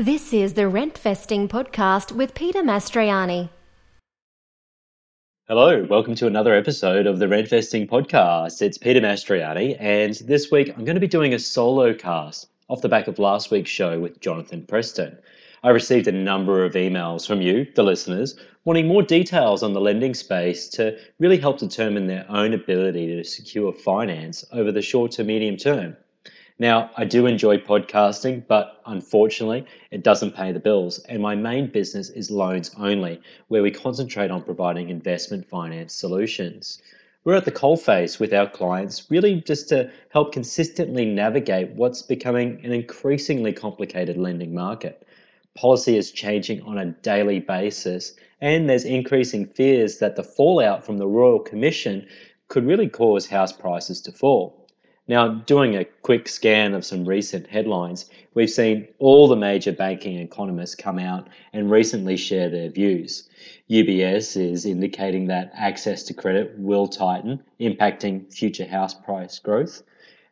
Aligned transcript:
This 0.00 0.32
is 0.32 0.54
the 0.54 0.62
Rentvesting 0.62 1.46
podcast 1.46 2.10
with 2.10 2.34
Peter 2.34 2.62
Mastriani. 2.62 3.50
Hello, 5.46 5.84
welcome 5.90 6.14
to 6.14 6.26
another 6.26 6.54
episode 6.54 7.06
of 7.06 7.18
the 7.18 7.26
Rentvesting 7.26 7.86
podcast. 7.86 8.62
It's 8.62 8.78
Peter 8.78 9.02
Mastriani, 9.02 9.76
and 9.78 10.14
this 10.24 10.50
week 10.50 10.70
I'm 10.70 10.86
going 10.86 10.94
to 10.94 11.02
be 11.02 11.06
doing 11.06 11.34
a 11.34 11.38
solo 11.38 11.92
cast 11.92 12.48
off 12.68 12.80
the 12.80 12.88
back 12.88 13.08
of 13.08 13.18
last 13.18 13.50
week's 13.50 13.68
show 13.68 14.00
with 14.00 14.20
Jonathan 14.20 14.64
Preston. 14.64 15.18
I 15.62 15.68
received 15.68 16.08
a 16.08 16.12
number 16.12 16.64
of 16.64 16.72
emails 16.72 17.26
from 17.26 17.42
you, 17.42 17.66
the 17.74 17.82
listeners, 17.82 18.40
wanting 18.64 18.88
more 18.88 19.02
details 19.02 19.62
on 19.62 19.74
the 19.74 19.82
lending 19.82 20.14
space 20.14 20.66
to 20.68 20.98
really 21.18 21.36
help 21.36 21.58
determine 21.58 22.06
their 22.06 22.24
own 22.30 22.54
ability 22.54 23.08
to 23.08 23.22
secure 23.22 23.74
finance 23.74 24.46
over 24.50 24.72
the 24.72 24.80
short 24.80 25.10
to 25.10 25.24
medium 25.24 25.58
term. 25.58 25.94
Now, 26.60 26.90
I 26.94 27.06
do 27.06 27.24
enjoy 27.24 27.56
podcasting, 27.56 28.46
but 28.46 28.82
unfortunately, 28.84 29.64
it 29.90 30.04
doesn't 30.04 30.36
pay 30.36 30.52
the 30.52 30.60
bills. 30.60 30.98
And 31.08 31.22
my 31.22 31.34
main 31.34 31.70
business 31.70 32.10
is 32.10 32.30
loans 32.30 32.70
only, 32.76 33.22
where 33.48 33.62
we 33.62 33.70
concentrate 33.70 34.30
on 34.30 34.42
providing 34.42 34.90
investment 34.90 35.48
finance 35.48 35.94
solutions. 35.94 36.82
We're 37.24 37.36
at 37.36 37.46
the 37.46 37.50
coalface 37.50 38.20
with 38.20 38.34
our 38.34 38.46
clients, 38.46 39.10
really 39.10 39.40
just 39.40 39.70
to 39.70 39.90
help 40.10 40.34
consistently 40.34 41.06
navigate 41.06 41.70
what's 41.70 42.02
becoming 42.02 42.62
an 42.62 42.74
increasingly 42.74 43.54
complicated 43.54 44.18
lending 44.18 44.52
market. 44.52 45.06
Policy 45.56 45.96
is 45.96 46.12
changing 46.12 46.60
on 46.60 46.76
a 46.76 46.92
daily 47.00 47.40
basis, 47.40 48.12
and 48.42 48.68
there's 48.68 48.84
increasing 48.84 49.46
fears 49.46 49.96
that 50.00 50.14
the 50.14 50.22
fallout 50.22 50.84
from 50.84 50.98
the 50.98 51.08
Royal 51.08 51.38
Commission 51.38 52.06
could 52.48 52.66
really 52.66 52.90
cause 52.90 53.26
house 53.26 53.50
prices 53.50 54.02
to 54.02 54.12
fall. 54.12 54.59
Now, 55.10 55.26
doing 55.26 55.74
a 55.74 55.86
quick 56.02 56.28
scan 56.28 56.72
of 56.72 56.84
some 56.84 57.04
recent 57.04 57.48
headlines, 57.48 58.08
we've 58.34 58.48
seen 58.48 58.86
all 59.00 59.26
the 59.26 59.34
major 59.34 59.72
banking 59.72 60.18
economists 60.18 60.76
come 60.76 61.00
out 61.00 61.26
and 61.52 61.68
recently 61.68 62.16
share 62.16 62.48
their 62.48 62.68
views. 62.68 63.28
UBS 63.68 64.40
is 64.40 64.64
indicating 64.64 65.26
that 65.26 65.50
access 65.52 66.04
to 66.04 66.14
credit 66.14 66.56
will 66.56 66.86
tighten, 66.86 67.42
impacting 67.60 68.32
future 68.32 68.64
house 68.64 68.94
price 68.94 69.40
growth. 69.40 69.82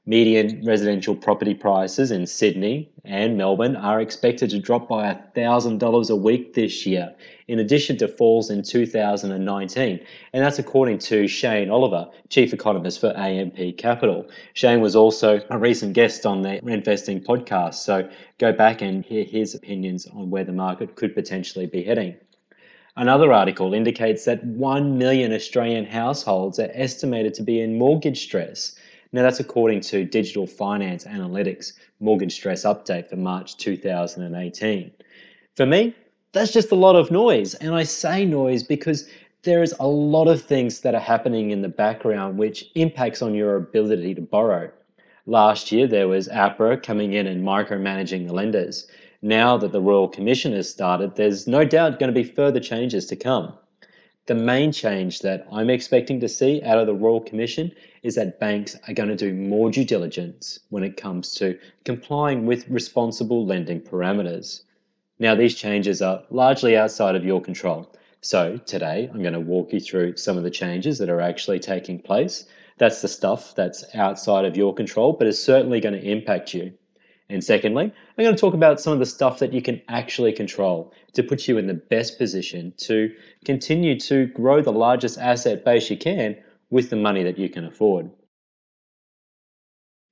Median 0.09 0.65
residential 0.65 1.15
property 1.15 1.53
prices 1.53 2.11
in 2.11 2.27
Sydney 2.27 2.91
and 3.05 3.37
Melbourne 3.37 3.77
are 3.77 4.01
expected 4.01 4.49
to 4.49 4.59
drop 4.59 4.89
by 4.89 5.15
$1,000 5.37 6.11
a 6.11 6.17
week 6.17 6.55
this 6.55 6.87
year, 6.87 7.15
in 7.47 7.59
addition 7.59 7.99
to 7.99 8.09
falls 8.09 8.49
in 8.49 8.63
2019. 8.63 10.01
And 10.33 10.43
that's 10.43 10.59
according 10.59 11.01
to 11.01 11.29
Shane 11.29 11.69
Oliver, 11.69 12.09
Chief 12.31 12.55
Economist 12.55 13.03
for 13.03 13.15
AMP 13.15 13.77
Capital. 13.77 14.27
Shane 14.55 14.81
was 14.81 14.97
also 14.97 15.43
a 15.51 15.59
recent 15.59 15.93
guest 15.93 16.25
on 16.25 16.41
the 16.41 16.67
Investing 16.67 17.21
podcast, 17.21 17.75
so 17.75 18.09
go 18.39 18.51
back 18.51 18.81
and 18.81 19.05
hear 19.05 19.25
his 19.25 19.55
opinions 19.55 20.07
on 20.07 20.31
where 20.31 20.45
the 20.45 20.53
market 20.53 20.97
could 20.97 21.15
potentially 21.15 21.67
be 21.67 21.83
heading. 21.83 22.17
Another 22.97 23.31
article 23.31 23.75
indicates 23.75 24.25
that 24.25 24.43
1 24.43 24.97
million 24.97 25.35
Australian 25.35 25.85
households 25.85 26.59
are 26.59 26.71
estimated 26.73 27.35
to 27.35 27.43
be 27.43 27.61
in 27.61 27.77
mortgage 27.77 28.23
stress. 28.23 28.75
Now, 29.13 29.23
that's 29.23 29.41
according 29.41 29.81
to 29.83 30.05
Digital 30.05 30.47
Finance 30.47 31.05
Analytics 31.05 31.73
Mortgage 32.01 32.35
Stress 32.35 32.65
Update 32.65 33.09
for 33.09 33.17
March 33.17 33.57
2018. 33.57 34.91
For 35.57 35.65
me, 35.65 35.95
that's 36.33 36.53
just 36.53 36.73
a 36.73 36.77
lot 36.77 36.95
of 36.95 37.11
noise. 37.11 37.55
And 37.55 37.75
I 37.75 37.85
say 37.85 38.27
noise 38.27 38.63
because 38.63 39.09
there 39.45 39.63
is 39.63 39.75
a 39.81 39.87
lot 39.87 40.29
of 40.29 40.43
things 40.43 40.81
that 40.81 40.95
are 40.95 41.01
happening 41.01 41.51
in 41.51 41.63
the 41.63 41.69
background 41.69 42.37
which 42.37 42.67
impacts 42.75 43.23
on 43.23 43.35
your 43.35 43.57
ability 43.57 44.15
to 44.15 44.21
borrow. 44.21 44.71
Last 45.27 45.73
year, 45.73 45.87
there 45.87 46.09
was 46.09 46.29
APRA 46.29 46.83
coming 46.83 47.15
in 47.15 47.27
and 47.27 47.45
micromanaging 47.45 48.27
the 48.27 48.35
lenders. 48.35 48.89
Now 49.23 49.57
that 49.57 49.73
the 49.73 49.81
Royal 49.81 50.09
Commission 50.09 50.53
has 50.53 50.69
started, 50.71 51.17
there's 51.17 51.47
no 51.47 51.65
doubt 51.65 51.99
going 51.99 52.13
to 52.13 52.23
be 52.23 52.29
further 52.29 52.61
changes 52.61 53.07
to 53.07 53.17
come. 53.17 53.55
The 54.29 54.35
main 54.35 54.73
change 54.73 55.21
that 55.21 55.47
I'm 55.51 55.71
expecting 55.71 56.21
to 56.21 56.29
see 56.29 56.63
out 56.63 56.77
of 56.77 56.87
the 56.87 56.93
Royal 56.93 57.23
Commission 57.23 57.73
is 58.03 58.17
that 58.17 58.39
banks 58.39 58.77
are 58.87 58.93
going 58.93 59.09
to 59.09 59.17
do 59.17 59.33
more 59.33 59.71
due 59.71 59.87
diligence 59.87 60.59
when 60.69 60.85
it 60.85 60.99
comes 60.99 61.33
to 61.37 61.59
complying 61.87 62.45
with 62.45 62.69
responsible 62.69 63.47
lending 63.47 63.81
parameters. 63.81 64.65
Now, 65.19 65.35
these 65.35 65.55
changes 65.55 66.03
are 66.03 66.25
largely 66.29 66.77
outside 66.77 67.17
of 67.17 67.25
your 67.25 67.41
control. 67.41 67.91
So, 68.21 68.59
today 68.59 69.09
I'm 69.11 69.23
going 69.23 69.33
to 69.33 69.41
walk 69.41 69.73
you 69.73 69.81
through 69.81 70.19
some 70.19 70.37
of 70.37 70.45
the 70.45 70.51
changes 70.51 70.99
that 70.99 71.09
are 71.09 71.23
actually 71.23 71.61
taking 71.61 71.99
place. 71.99 72.45
That's 72.77 73.01
the 73.01 73.09
stuff 73.09 73.55
that's 73.55 73.83
outside 73.95 74.45
of 74.45 74.59
your 74.59 74.75
control, 74.75 75.15
but 75.15 75.27
is 75.27 75.43
certainly 75.43 75.81
going 75.81 75.99
to 75.99 76.07
impact 76.07 76.53
you. 76.53 76.75
And 77.31 77.45
secondly, 77.45 77.85
I'm 77.85 78.25
going 78.25 78.35
to 78.35 78.41
talk 78.41 78.55
about 78.55 78.81
some 78.81 78.95
of 78.95 78.99
the 78.99 79.07
stuff 79.07 79.41
that 79.41 79.53
you 79.53 79.61
can 79.61 79.83
actually 79.89 80.33
control 80.33 80.93
to 81.13 81.23
put 81.23 81.47
you 81.47 81.59
in 81.59 81.67
the 81.67 81.75
best 81.75 82.17
position 82.17 82.73
to 82.79 83.13
continue 83.45 84.01
to 84.01 84.27
grow 84.27 84.63
the 84.63 84.73
largest 84.73 85.19
asset 85.19 85.65
base 85.65 85.91
you 85.91 85.99
can 85.99 86.37
with 86.71 86.89
the 86.89 86.97
money 86.97 87.25
that 87.25 87.39
you 87.39 87.51
can 87.51 87.67
afford. 87.67 88.11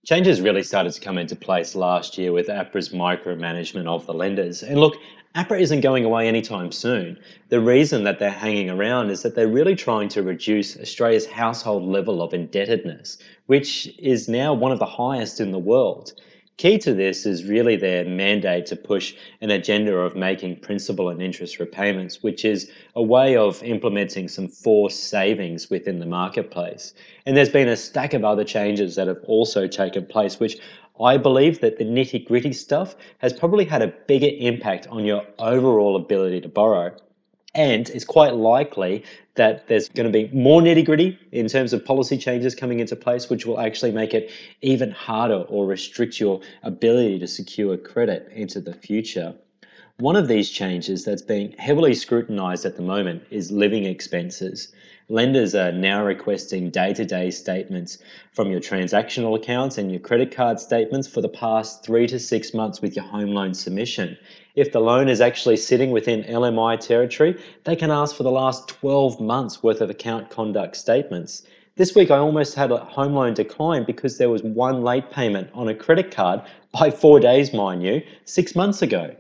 Changes 0.05 0.41
really 0.41 0.63
started 0.63 0.93
to 0.93 1.01
come 1.01 1.19
into 1.19 1.35
place 1.35 1.75
last 1.75 2.17
year 2.17 2.33
with 2.33 2.47
APRA's 2.47 2.91
micromanagement 2.91 3.87
of 3.87 4.07
the 4.07 4.15
lenders. 4.15 4.63
And 4.63 4.79
look, 4.79 4.97
APRA 5.35 5.61
isn't 5.61 5.81
going 5.81 6.05
away 6.05 6.29
anytime 6.29 6.71
soon. 6.71 7.19
The 7.49 7.61
reason 7.61 8.05
that 8.05 8.19
they're 8.19 8.31
hanging 8.31 8.71
around 8.71 9.11
is 9.11 9.23
that 9.23 9.35
they're 9.35 9.49
really 9.49 9.75
trying 9.75 10.09
to 10.11 10.23
reduce 10.23 10.79
Australia's 10.79 11.27
household 11.27 11.83
level 11.83 12.23
of 12.23 12.33
indebtedness, 12.35 13.19
which 13.47 13.89
is 13.99 14.29
now 14.29 14.55
one 14.55 14.71
of 14.71 14.79
the 14.79 14.87
highest 14.87 15.41
in 15.41 15.51
the 15.51 15.59
world. 15.59 16.13
Key 16.59 16.79
to 16.79 16.95
this 16.95 17.27
is 17.27 17.45
really 17.45 17.77
their 17.77 18.07
mandate 18.07 18.65
to 18.67 18.77
push 18.77 19.15
an 19.43 19.51
agenda 19.51 19.95
of 19.95 20.17
making 20.17 20.61
principal 20.61 21.11
and 21.11 21.21
interest 21.21 21.59
repayments, 21.59 22.23
which 22.23 22.47
is 22.47 22.71
a 22.95 23.03
way 23.03 23.37
of 23.37 23.63
implementing 23.63 24.27
some 24.27 24.49
forced 24.49 25.11
savings 25.11 25.69
within 25.69 25.99
the 25.99 26.07
marketplace. 26.07 26.95
And 27.27 27.37
there's 27.37 27.51
been 27.51 27.69
a 27.69 27.77
stack 27.77 28.15
of 28.15 28.25
other 28.25 28.43
changes 28.43 28.95
that 28.95 29.07
have 29.07 29.23
also 29.25 29.67
taken 29.67 30.07
place, 30.07 30.41
which 30.41 30.57
I 30.99 31.19
believe 31.19 31.61
that 31.61 31.77
the 31.77 31.85
nitty 31.85 32.27
gritty 32.27 32.55
stuff 32.55 32.97
has 33.19 33.35
probably 33.35 33.67
had 33.67 33.83
a 33.83 33.89
bigger 33.89 34.31
impact 34.39 34.87
on 34.87 35.05
your 35.05 35.27
overall 35.39 35.95
ability 35.95 36.41
to 36.41 36.49
borrow. 36.49 36.97
And 37.57 37.89
it's 37.89 38.05
quite 38.05 38.35
likely 38.35 39.03
that 39.35 39.67
there's 39.67 39.89
going 39.89 40.07
to 40.07 40.13
be 40.13 40.31
more 40.33 40.61
nitty 40.61 40.85
gritty 40.85 41.19
in 41.33 41.49
terms 41.49 41.73
of 41.73 41.85
policy 41.85 42.19
changes 42.19 42.55
coming 42.55 42.81
into 42.81 42.95
place, 42.97 43.31
which 43.31 43.47
will 43.47 43.59
actually 43.59 43.93
make 43.93 44.13
it 44.13 44.31
even 44.61 44.91
harder 44.91 45.37
or 45.49 45.67
restrict 45.67 46.21
your 46.21 46.43
ability 46.63 47.19
to 47.19 47.27
secure 47.27 47.79
credit 47.79 48.31
into 48.33 48.61
the 48.61 48.75
future. 48.75 49.35
One 49.99 50.17
of 50.17 50.29
these 50.29 50.51
changes 50.51 51.07
that's 51.07 51.23
being 51.23 51.55
heavily 51.57 51.95
scrutinized 51.95 52.67
at 52.67 52.77
the 52.77 52.83
moment 52.83 53.23
is 53.31 53.51
living 53.51 53.87
expenses. 53.87 54.69
Lenders 55.09 55.55
are 55.55 55.73
now 55.73 56.05
requesting 56.05 56.69
day 56.69 56.93
to 56.93 57.07
day 57.07 57.31
statements 57.31 57.97
from 58.31 58.51
your 58.51 58.61
transactional 58.61 59.35
accounts 59.35 59.79
and 59.79 59.91
your 59.91 60.01
credit 60.01 60.33
card 60.33 60.61
statements 60.61 61.09
for 61.09 61.23
the 61.23 61.31
past 61.31 61.83
three 61.83 62.07
to 62.09 62.19
six 62.19 62.53
months 62.53 62.83
with 62.83 62.95
your 62.95 63.07
home 63.07 63.31
loan 63.31 63.55
submission. 63.55 64.19
If 64.55 64.71
the 64.71 64.81
loan 64.81 65.09
is 65.09 65.23
actually 65.23 65.57
sitting 65.57 65.93
within 65.93 66.25
LMI 66.25 66.79
territory, 66.79 67.41
they 67.65 67.75
can 67.75 67.91
ask 67.91 68.15
for 68.15 68.23
the 68.23 68.31
last 68.31 68.69
12 68.69 69.19
months 69.19 69.63
worth 69.63 69.81
of 69.81 69.89
account 69.89 70.29
conduct 70.29 70.77
statements. 70.77 71.47
This 71.77 71.95
week, 71.95 72.11
I 72.11 72.19
almost 72.19 72.55
had 72.55 72.71
a 72.71 72.85
home 72.85 73.15
loan 73.15 73.33
decline 73.33 73.85
because 73.85 74.19
there 74.19 74.29
was 74.29 74.43
one 74.43 74.83
late 74.83 75.11
payment 75.11 75.49
on 75.55 75.69
a 75.69 75.75
credit 75.75 76.11
card 76.11 76.43
by 76.73 76.91
four 76.91 77.19
days, 77.19 77.55
mind 77.55 77.83
you, 77.83 78.03
six 78.27 78.55
months 78.55 78.83
ago. 78.83 79.17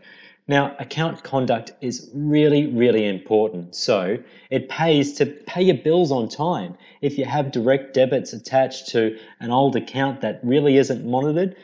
Now, 0.48 0.76
account 0.78 1.24
conduct 1.24 1.72
is 1.80 2.08
really, 2.14 2.66
really 2.68 3.06
important. 3.06 3.74
So 3.74 4.18
it 4.48 4.68
pays 4.68 5.14
to 5.14 5.26
pay 5.26 5.62
your 5.62 5.76
bills 5.76 6.12
on 6.12 6.28
time. 6.28 6.76
If 7.00 7.18
you 7.18 7.24
have 7.24 7.50
direct 7.50 7.94
debits 7.94 8.32
attached 8.32 8.88
to 8.88 9.18
an 9.40 9.50
old 9.50 9.74
account 9.74 10.20
that 10.20 10.40
really 10.44 10.76
isn't 10.76 11.04
monitored, 11.04 11.56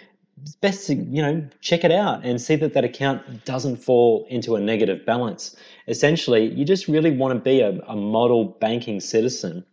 it's 0.43 0.57
best 0.57 0.87
to 0.89 0.95
you 0.95 1.23
know 1.23 1.47
check 1.61 1.85
it 1.85 1.93
out 1.93 2.25
and 2.25 2.41
see 2.41 2.57
that 2.57 2.75
that 2.75 2.85
account 2.85 3.45
doesn't 3.45 3.77
fall 3.77 4.27
into 4.29 4.57
a 4.57 4.61
negative 4.61 5.07
balance 5.07 5.55
essentially 5.87 6.47
you 6.53 6.65
just 6.65 6.89
really 6.89 7.11
want 7.11 7.33
to 7.33 7.39
be 7.39 7.61
a, 7.61 7.71
a 7.87 7.95
model 7.95 8.45
banking 8.45 8.99
citizen 8.99 9.65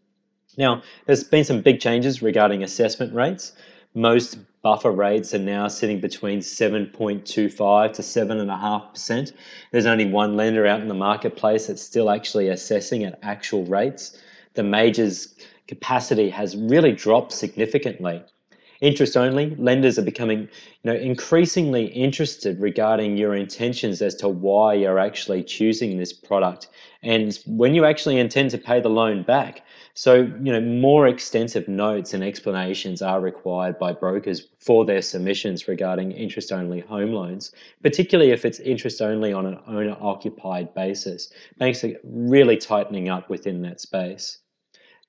now 0.58 0.82
there's 1.06 1.24
been 1.24 1.44
some 1.44 1.62
big 1.62 1.80
changes 1.80 2.22
regarding 2.22 2.62
assessment 2.62 3.14
rates 3.14 3.54
most 3.96 4.38
buffer 4.62 4.92
rates 4.92 5.34
are 5.34 5.40
now 5.40 5.68
sitting 5.68 6.00
between 6.00 6.40
7.25 6.40 7.94
to 7.94 8.02
7.5%. 8.02 9.34
There's 9.72 9.86
only 9.86 10.06
one 10.06 10.36
lender 10.36 10.66
out 10.68 10.82
in 10.82 10.88
the 10.88 10.94
marketplace 10.94 11.68
that's 11.68 11.82
still 11.82 12.10
actually 12.10 12.50
assessing 12.50 13.04
at 13.04 13.20
actual 13.22 13.66
rates. 13.66 14.18
The 14.56 14.64
majors' 14.64 15.36
capacity 15.68 16.30
has 16.30 16.58
really 16.58 16.92
dropped 16.92 17.32
significantly. 17.32 18.24
Interest 18.82 19.18
only 19.18 19.56
lenders 19.56 20.00
are 20.00 20.04
becoming, 20.04 20.42
you 20.84 20.92
know, 20.92 20.96
increasingly 20.96 21.88
interested 21.88 22.60
regarding 22.62 23.18
your 23.18 23.36
intentions 23.36 24.02
as 24.02 24.16
to 24.16 24.30
why 24.30 24.74
you're 24.74 25.00
actually 25.00 25.44
choosing 25.44 25.98
this 25.98 26.14
product 26.14 26.68
and 27.02 27.40
when 27.46 27.74
you 27.74 27.86
actually 27.86 28.20
intend 28.20 28.52
to 28.52 28.58
pay 28.58 28.80
the 28.82 28.90
loan 28.90 29.24
back. 29.24 29.64
So, 29.94 30.16
you 30.16 30.52
know, 30.52 30.62
more 30.62 31.08
extensive 31.08 31.68
notes 31.68 32.14
and 32.14 32.24
explanations 32.24 33.02
are 33.02 33.20
required 33.20 33.78
by 33.80 33.94
brokers 33.94 34.48
for 34.60 34.86
their 34.86 35.02
submissions 35.02 35.68
regarding 35.68 36.12
interest 36.12 36.52
only 36.52 36.80
home 36.80 37.12
loans, 37.12 37.52
particularly 37.82 38.32
if 38.32 38.46
it's 38.46 38.60
interest 38.60 39.02
only 39.02 39.34
on 39.34 39.46
an 39.46 39.60
owner 39.68 39.98
occupied 40.00 40.74
basis. 40.74 41.32
Banks 41.58 41.84
are 41.84 41.96
really 42.04 42.58
tightening 42.58 43.10
up 43.10 43.30
within 43.30 43.62
that 43.64 43.82
space. 43.82 44.40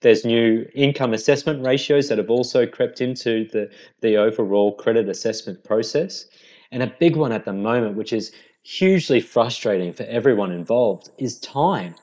There's 0.00 0.25
new 0.25 0.67
income 0.75 1.12
assessment 1.12 1.64
ratios 1.64 2.08
that 2.08 2.19
have 2.19 2.31
also 2.31 2.67
crept 2.67 3.00
into 3.00 3.47
the, 3.49 3.70
the 4.00 4.17
overall 4.17 4.73
credit 4.75 5.08
assessment 5.08 5.62
process. 5.62 6.26
And 6.73 6.82
a 6.82 6.94
big 6.99 7.17
one 7.17 7.32
at 7.32 7.44
the 7.44 7.52
moment, 7.52 7.97
which 7.97 8.12
is 8.12 8.32
hugely 8.62 9.20
frustrating 9.20 9.93
for 9.93 10.05
everyone 10.05 10.52
involved, 10.52 11.11
is 11.19 11.38
time. 11.41 11.94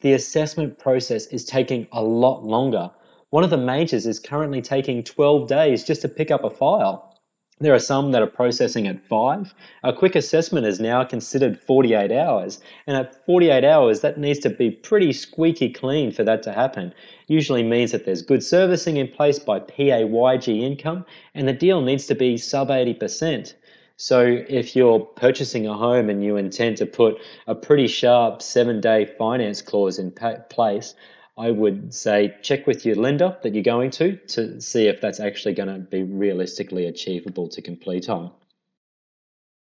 The 0.00 0.12
assessment 0.12 0.78
process 0.78 1.26
is 1.28 1.44
taking 1.44 1.86
a 1.92 2.02
lot 2.02 2.44
longer. 2.44 2.90
One 3.30 3.44
of 3.44 3.50
the 3.50 3.56
majors 3.56 4.06
is 4.06 4.20
currently 4.20 4.60
taking 4.60 5.02
12 5.02 5.48
days 5.48 5.84
just 5.84 6.02
to 6.02 6.08
pick 6.08 6.30
up 6.30 6.44
a 6.44 6.50
file. 6.50 7.15
There 7.58 7.72
are 7.72 7.78
some 7.78 8.12
that 8.12 8.20
are 8.20 8.26
processing 8.26 8.86
at 8.86 9.00
five. 9.00 9.54
A 9.82 9.90
quick 9.90 10.14
assessment 10.14 10.66
is 10.66 10.78
now 10.78 11.04
considered 11.04 11.58
48 11.58 12.12
hours. 12.12 12.60
And 12.86 12.98
at 12.98 13.24
48 13.24 13.64
hours, 13.64 14.00
that 14.00 14.18
needs 14.18 14.38
to 14.40 14.50
be 14.50 14.70
pretty 14.70 15.14
squeaky 15.14 15.70
clean 15.70 16.12
for 16.12 16.22
that 16.22 16.42
to 16.42 16.52
happen. 16.52 16.92
Usually 17.28 17.62
means 17.62 17.92
that 17.92 18.04
there's 18.04 18.20
good 18.20 18.42
servicing 18.42 18.98
in 18.98 19.08
place 19.08 19.38
by 19.38 19.60
PAYG 19.60 20.60
income, 20.60 21.06
and 21.34 21.48
the 21.48 21.54
deal 21.54 21.80
needs 21.80 22.06
to 22.08 22.14
be 22.14 22.36
sub 22.36 22.68
80%. 22.68 23.54
So 23.96 24.44
if 24.50 24.76
you're 24.76 25.00
purchasing 25.00 25.66
a 25.66 25.72
home 25.72 26.10
and 26.10 26.22
you 26.22 26.36
intend 26.36 26.76
to 26.76 26.84
put 26.84 27.18
a 27.46 27.54
pretty 27.54 27.86
sharp 27.86 28.42
seven 28.42 28.82
day 28.82 29.06
finance 29.06 29.62
clause 29.62 29.98
in 29.98 30.12
place, 30.50 30.94
I 31.38 31.50
would 31.50 31.92
say 31.92 32.34
check 32.40 32.66
with 32.66 32.86
your 32.86 32.96
lender 32.96 33.36
that 33.42 33.54
you're 33.54 33.62
going 33.62 33.90
to 33.92 34.16
to 34.16 34.60
see 34.60 34.86
if 34.86 35.00
that's 35.00 35.20
actually 35.20 35.54
going 35.54 35.68
to 35.68 35.78
be 35.78 36.02
realistically 36.02 36.86
achievable 36.86 37.48
to 37.48 37.60
complete 37.60 38.08
on. 38.08 38.30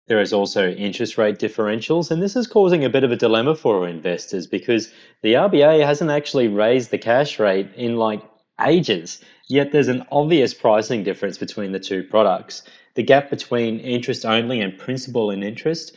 There 0.07 0.19
is 0.19 0.33
also 0.33 0.69
interest 0.69 1.17
rate 1.17 1.37
differentials, 1.37 2.11
and 2.11 2.21
this 2.21 2.35
is 2.35 2.47
causing 2.47 2.83
a 2.83 2.89
bit 2.89 3.05
of 3.05 3.11
a 3.13 3.15
dilemma 3.15 3.55
for 3.55 3.87
investors 3.87 4.47
because 4.47 4.91
the 5.21 5.35
RBA 5.35 5.85
hasn't 5.85 6.11
actually 6.11 6.49
raised 6.49 6.91
the 6.91 6.97
cash 6.97 7.39
rate 7.39 7.69
in 7.75 7.95
like 7.95 8.21
ages, 8.59 9.23
yet 9.47 9.71
there's 9.71 9.87
an 9.87 10.05
obvious 10.11 10.53
pricing 10.53 11.03
difference 11.03 11.37
between 11.37 11.71
the 11.71 11.79
two 11.79 12.03
products. 12.03 12.63
The 12.95 13.03
gap 13.03 13.29
between 13.29 13.79
interest 13.79 14.25
only 14.25 14.59
and 14.59 14.77
principal 14.77 15.29
and 15.31 15.41
interest 15.41 15.95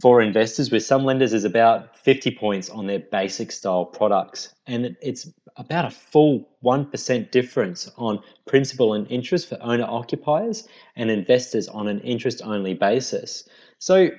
for 0.00 0.22
investors 0.22 0.70
with 0.70 0.84
some 0.84 1.04
lenders 1.04 1.32
is 1.32 1.44
about 1.44 1.98
50 1.98 2.30
points 2.36 2.70
on 2.70 2.86
their 2.86 3.00
basic 3.00 3.50
style 3.50 3.84
products. 3.84 4.54
And 4.66 4.96
it's 5.02 5.28
about 5.56 5.86
a 5.86 5.90
full 5.90 6.48
1% 6.64 7.30
difference 7.32 7.90
on 7.96 8.20
principal 8.46 8.94
and 8.94 9.10
interest 9.10 9.48
for 9.48 9.58
owner 9.60 9.86
occupiers 9.88 10.68
and 10.94 11.10
investors 11.10 11.66
on 11.66 11.88
an 11.88 12.00
interest 12.00 12.42
only 12.44 12.74
basis. 12.74 13.48
So 13.80 14.10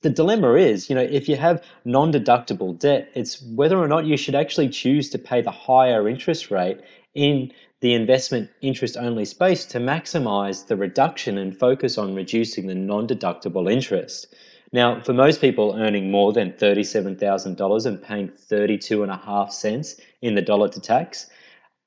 the 0.00 0.08
dilemma 0.08 0.54
is, 0.54 0.88
you 0.88 0.96
know, 0.96 1.02
if 1.02 1.28
you 1.28 1.36
have 1.36 1.62
non-deductible 1.84 2.78
debt, 2.78 3.10
it's 3.14 3.42
whether 3.42 3.78
or 3.78 3.88
not 3.88 4.06
you 4.06 4.16
should 4.16 4.34
actually 4.34 4.70
choose 4.70 5.10
to 5.10 5.18
pay 5.18 5.42
the 5.42 5.50
higher 5.50 6.08
interest 6.08 6.50
rate 6.50 6.80
in 7.12 7.52
the 7.80 7.92
investment 7.92 8.48
interest 8.62 8.96
only 8.96 9.26
space 9.26 9.66
to 9.66 9.78
maximize 9.78 10.66
the 10.66 10.76
reduction 10.76 11.36
and 11.36 11.58
focus 11.58 11.98
on 11.98 12.14
reducing 12.14 12.66
the 12.66 12.74
non-deductible 12.74 13.70
interest. 13.70 14.34
Now, 14.72 15.00
for 15.00 15.12
most 15.12 15.40
people 15.40 15.74
earning 15.76 16.12
more 16.12 16.32
than 16.32 16.52
$37,000 16.52 17.86
and 17.86 18.02
paying 18.02 18.28
32.5 18.28 19.50
cents 19.50 20.00
in 20.22 20.36
the 20.36 20.42
dollar 20.42 20.68
to 20.68 20.80
tax, 20.80 21.28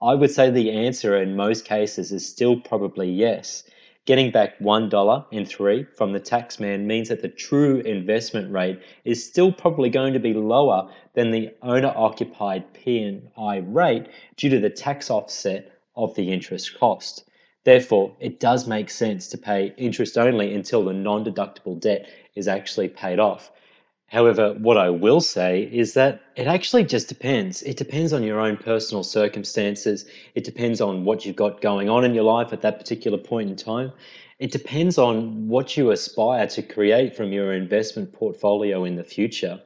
I 0.01 0.15
would 0.15 0.31
say 0.31 0.49
the 0.49 0.71
answer 0.71 1.15
in 1.15 1.37
most 1.37 1.63
cases 1.63 2.11
is 2.11 2.29
still 2.29 2.59
probably 2.59 3.09
yes. 3.09 3.63
Getting 4.05 4.31
back 4.31 4.59
$1 4.59 5.25
in 5.31 5.45
three 5.45 5.85
from 5.95 6.11
the 6.11 6.19
taxman 6.19 6.81
means 6.81 7.07
that 7.07 7.21
the 7.21 7.29
true 7.29 7.79
investment 7.79 8.51
rate 8.51 8.81
is 9.05 9.25
still 9.25 9.53
probably 9.53 9.89
going 9.89 10.11
to 10.11 10.19
be 10.19 10.33
lower 10.33 10.91
than 11.13 11.31
the 11.31 11.51
owner 11.61 11.93
occupied 11.95 12.73
P&I 12.73 13.57
rate 13.59 14.07
due 14.35 14.49
to 14.49 14.59
the 14.59 14.69
tax 14.69 15.09
offset 15.09 15.71
of 15.95 16.13
the 16.15 16.33
interest 16.33 16.77
cost. 16.77 17.23
Therefore, 17.63 18.13
it 18.19 18.41
does 18.41 18.67
make 18.67 18.89
sense 18.89 19.29
to 19.29 19.37
pay 19.37 19.73
interest 19.77 20.17
only 20.17 20.53
until 20.53 20.83
the 20.83 20.91
non 20.91 21.23
deductible 21.23 21.79
debt 21.79 22.09
is 22.35 22.47
actually 22.47 22.89
paid 22.89 23.19
off. 23.19 23.51
However, 24.07 24.53
what 24.53 24.77
I 24.77 24.91
will 24.91 25.21
say 25.21 25.63
is 25.63 25.95
that 25.95 26.21
it 26.35 26.45
actually 26.45 26.83
just 26.83 27.07
depends. 27.07 27.63
It 27.63 27.77
depends 27.77 28.13
on 28.13 28.21
your 28.21 28.39
own 28.39 28.57
personal 28.57 29.03
circumstances. 29.03 30.05
It 30.35 30.43
depends 30.43 30.81
on 30.81 31.03
what 31.03 31.25
you've 31.25 31.35
got 31.35 31.61
going 31.61 31.89
on 31.89 32.05
in 32.05 32.13
your 32.13 32.23
life 32.23 32.53
at 32.53 32.61
that 32.61 32.77
particular 32.77 33.17
point 33.17 33.49
in 33.49 33.55
time. 33.55 33.91
It 34.37 34.51
depends 34.51 34.99
on 34.99 35.47
what 35.47 35.77
you 35.77 35.89
aspire 35.89 36.45
to 36.47 36.61
create 36.61 37.15
from 37.15 37.31
your 37.31 37.53
investment 37.53 38.13
portfolio 38.13 38.83
in 38.83 38.97
the 38.97 39.03
future. 39.03 39.59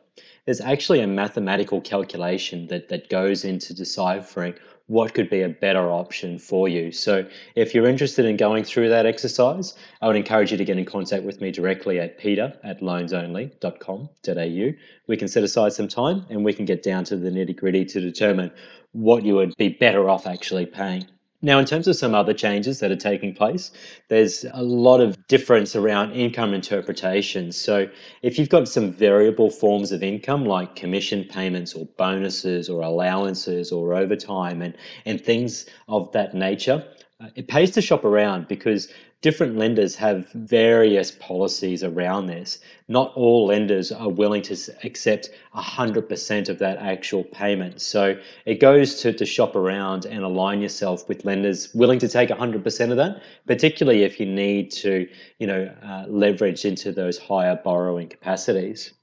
There's 0.46 0.62
actually 0.62 1.02
a 1.02 1.08
mathematical 1.08 1.82
calculation 1.82 2.68
that, 2.68 2.88
that 2.88 3.10
goes 3.10 3.44
into 3.44 3.74
deciphering 3.74 4.54
what 4.88 5.14
could 5.14 5.30
be 5.30 5.42
a 5.42 5.50
better 5.50 5.92
option 5.92 6.40
for 6.40 6.68
you. 6.68 6.92
So, 6.92 7.28
if 7.56 7.76
you're 7.76 7.88
interested 7.88 8.26
in 8.26 8.38
going 8.38 8.64
through 8.64 8.90
that 8.90 9.06
exercise, 9.06 9.76
I 10.02 10.08
would 10.08 10.16
encourage 10.16 10.52
you 10.52 10.58
to 10.58 10.66
get 10.66 10.78
in 10.78 10.86
contact 10.86 11.24
with 11.24 11.42
me 11.42 11.52
directly 11.52 12.00
at 12.00 12.18
peter 12.18 12.54
at 12.64 12.82
loansonly.com.au. 12.82 14.72
We 15.08 15.18
can 15.18 15.28
set 15.28 15.44
aside 15.44 15.74
some 15.74 15.88
time 15.88 16.26
and 16.30 16.44
we 16.44 16.54
can 16.54 16.66
get 16.66 16.84
down 16.84 17.04
to 17.06 17.18
the 17.18 17.30
nitty 17.30 17.56
gritty 17.56 17.86
to 17.86 18.02
determine 18.02 18.52
what 18.94 19.24
you 19.24 19.36
would 19.36 19.56
be 19.58 19.70
better 19.70 20.10
off 20.10 20.26
actually 20.26 20.66
paying. 20.66 21.06
Now, 21.42 21.60
in 21.60 21.66
terms 21.66 21.88
of 21.88 21.96
some 21.96 22.16
other 22.16 22.34
changes 22.34 22.80
that 22.80 22.90
are 22.90 22.96
taking 22.96 23.36
place, 23.36 23.70
there's 24.08 24.44
a 24.54 24.64
lot 24.64 25.02
of 25.02 25.28
difference 25.28 25.76
around 25.76 26.14
income 26.14 26.52
interpretation. 26.52 27.52
So, 27.52 27.88
if 28.24 28.40
you've 28.40 28.50
got 28.50 28.68
some 28.68 28.92
variable 28.92 29.52
forms 29.52 29.92
of 29.92 30.02
income 30.02 30.46
like 30.46 30.76
commission 30.76 31.26
payments 31.26 31.76
or 31.76 31.86
bonuses 31.98 32.70
or 32.70 32.82
allowances 32.82 33.72
or 33.72 33.94
overtime 33.94 34.64
and, 34.64 34.76
and 35.06 35.22
things 35.22 35.68
of 35.88 36.12
that 36.14 36.34
nature, 36.34 36.84
uh, 37.22 37.28
it 37.36 37.48
pays 37.48 37.70
to 37.72 37.82
shop 37.82 38.04
around 38.04 38.48
because 38.48 38.88
different 39.22 39.58
lenders 39.58 39.96
have 39.96 40.30
various 40.34 41.12
policies 41.12 41.84
around 41.84 42.28
this. 42.28 42.60
Not 42.88 43.14
all 43.16 43.48
lenders 43.48 43.92
are 43.92 44.10
willing 44.10 44.44
to 44.44 44.58
accept 44.84 45.30
100% 45.56 46.50
of 46.50 46.60
that 46.60 46.78
actual 46.78 47.24
payment. 47.24 47.82
So 47.82 48.18
it 48.46 48.60
goes 48.60 49.02
to, 49.02 49.14
to 49.14 49.26
shop 49.26 49.56
around 49.56 50.06
and 50.06 50.24
align 50.24 50.62
yourself 50.62 51.10
with 51.10 51.26
lenders 51.26 51.74
willing 51.74 52.00
to 52.00 52.08
take 52.08 52.30
100% 52.30 52.92
of 52.92 52.98
that, 52.98 53.22
particularly 53.48 54.04
if 54.04 54.20
you 54.20 54.26
need 54.26 54.72
to, 54.72 55.08
you 55.40 55.48
know, 55.48 55.74
uh, 55.84 56.06
leverage 56.08 56.66
into 56.66 56.92
those 56.92 57.18
higher 57.18 57.56
borrowing 57.56 58.10
capacities. 58.10 58.94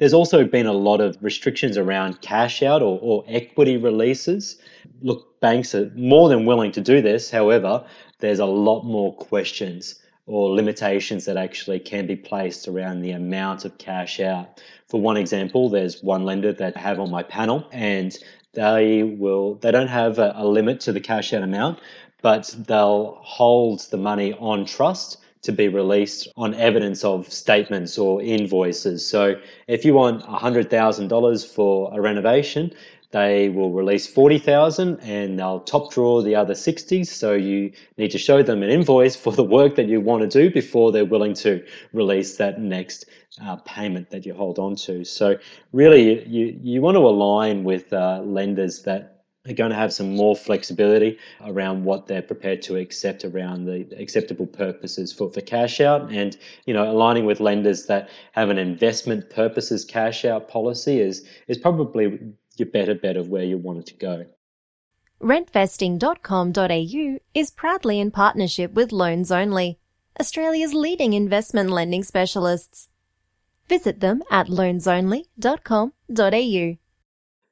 There's 0.00 0.14
also 0.14 0.44
been 0.44 0.64
a 0.64 0.72
lot 0.72 1.02
of 1.02 1.18
restrictions 1.20 1.76
around 1.76 2.22
cash 2.22 2.62
out 2.62 2.80
or, 2.80 2.98
or 3.02 3.22
equity 3.28 3.76
releases. 3.76 4.56
Look, 5.02 5.38
banks 5.40 5.74
are 5.74 5.92
more 5.94 6.30
than 6.30 6.46
willing 6.46 6.72
to 6.72 6.80
do 6.80 7.02
this. 7.02 7.30
However, 7.30 7.84
there's 8.18 8.38
a 8.38 8.46
lot 8.46 8.82
more 8.84 9.14
questions 9.14 10.00
or 10.24 10.54
limitations 10.54 11.26
that 11.26 11.36
actually 11.36 11.80
can 11.80 12.06
be 12.06 12.16
placed 12.16 12.66
around 12.66 13.02
the 13.02 13.10
amount 13.10 13.66
of 13.66 13.76
cash 13.76 14.20
out. 14.20 14.62
For 14.88 14.98
one 14.98 15.18
example, 15.18 15.68
there's 15.68 16.02
one 16.02 16.24
lender 16.24 16.54
that 16.54 16.78
I 16.78 16.80
have 16.80 16.98
on 16.98 17.10
my 17.10 17.22
panel 17.22 17.68
and 17.70 18.16
they 18.54 19.02
will 19.02 19.56
they 19.56 19.70
don't 19.70 19.88
have 19.88 20.18
a, 20.18 20.32
a 20.34 20.46
limit 20.46 20.80
to 20.80 20.92
the 20.92 21.00
cash 21.00 21.34
out 21.34 21.42
amount, 21.42 21.78
but 22.22 22.54
they'll 22.66 23.18
hold 23.20 23.80
the 23.90 23.98
money 23.98 24.32
on 24.32 24.64
trust 24.64 25.18
to 25.42 25.52
be 25.52 25.68
released 25.68 26.28
on 26.36 26.54
evidence 26.54 27.04
of 27.04 27.32
statements 27.32 27.98
or 27.98 28.22
invoices. 28.22 29.06
So 29.06 29.36
if 29.66 29.84
you 29.84 29.94
want 29.94 30.22
$100,000 30.24 31.46
for 31.46 31.90
a 31.92 32.00
renovation, 32.00 32.72
they 33.12 33.48
will 33.48 33.72
release 33.72 34.06
40,000 34.06 35.00
and 35.00 35.38
they'll 35.38 35.60
top 35.60 35.92
draw 35.92 36.22
the 36.22 36.36
other 36.36 36.54
60. 36.54 37.02
So 37.04 37.32
you 37.32 37.72
need 37.96 38.12
to 38.12 38.18
show 38.18 38.42
them 38.42 38.62
an 38.62 38.70
invoice 38.70 39.16
for 39.16 39.32
the 39.32 39.42
work 39.42 39.74
that 39.76 39.88
you 39.88 40.00
want 40.00 40.22
to 40.22 40.28
do 40.28 40.52
before 40.52 40.92
they're 40.92 41.04
willing 41.04 41.34
to 41.34 41.64
release 41.92 42.36
that 42.36 42.60
next 42.60 43.06
uh, 43.42 43.56
payment 43.56 44.10
that 44.10 44.26
you 44.26 44.34
hold 44.34 44.58
on 44.60 44.76
to. 44.76 45.04
So 45.04 45.36
really 45.72 46.26
you, 46.28 46.58
you 46.62 46.82
want 46.82 46.96
to 46.96 47.00
align 47.00 47.64
with 47.64 47.92
uh, 47.92 48.22
lenders 48.24 48.82
that 48.82 49.19
are 49.48 49.54
going 49.54 49.70
to 49.70 49.76
have 49.76 49.92
some 49.92 50.14
more 50.14 50.36
flexibility 50.36 51.18
around 51.46 51.84
what 51.84 52.06
they're 52.06 52.20
prepared 52.20 52.60
to 52.60 52.76
accept 52.76 53.24
around 53.24 53.64
the 53.64 53.88
acceptable 53.98 54.46
purposes 54.46 55.10
for, 55.12 55.32
for 55.32 55.40
cash 55.40 55.80
out 55.80 56.12
and 56.12 56.36
you 56.66 56.74
know 56.74 56.90
aligning 56.90 57.24
with 57.24 57.40
lenders 57.40 57.86
that 57.86 58.10
have 58.32 58.50
an 58.50 58.58
investment 58.58 59.30
purposes 59.30 59.82
cash 59.84 60.26
out 60.26 60.48
policy 60.48 61.00
is 61.00 61.26
is 61.48 61.56
probably 61.56 62.18
your 62.56 62.68
better 62.68 62.94
bet 62.94 63.16
of 63.16 63.28
where 63.28 63.44
you 63.44 63.56
want 63.56 63.78
it 63.78 63.86
to 63.86 63.94
go. 63.94 64.26
Rentvesting.com.au 65.22 67.18
is 67.34 67.50
proudly 67.50 68.00
in 68.00 68.10
partnership 68.10 68.72
with 68.72 68.92
Loans 68.92 69.32
Only, 69.32 69.78
Australia's 70.18 70.74
leading 70.74 71.14
investment 71.14 71.70
lending 71.70 72.02
specialists. 72.02 72.88
Visit 73.68 74.00
them 74.00 74.22
at 74.30 74.48
loansonly.com.au. 74.48 76.79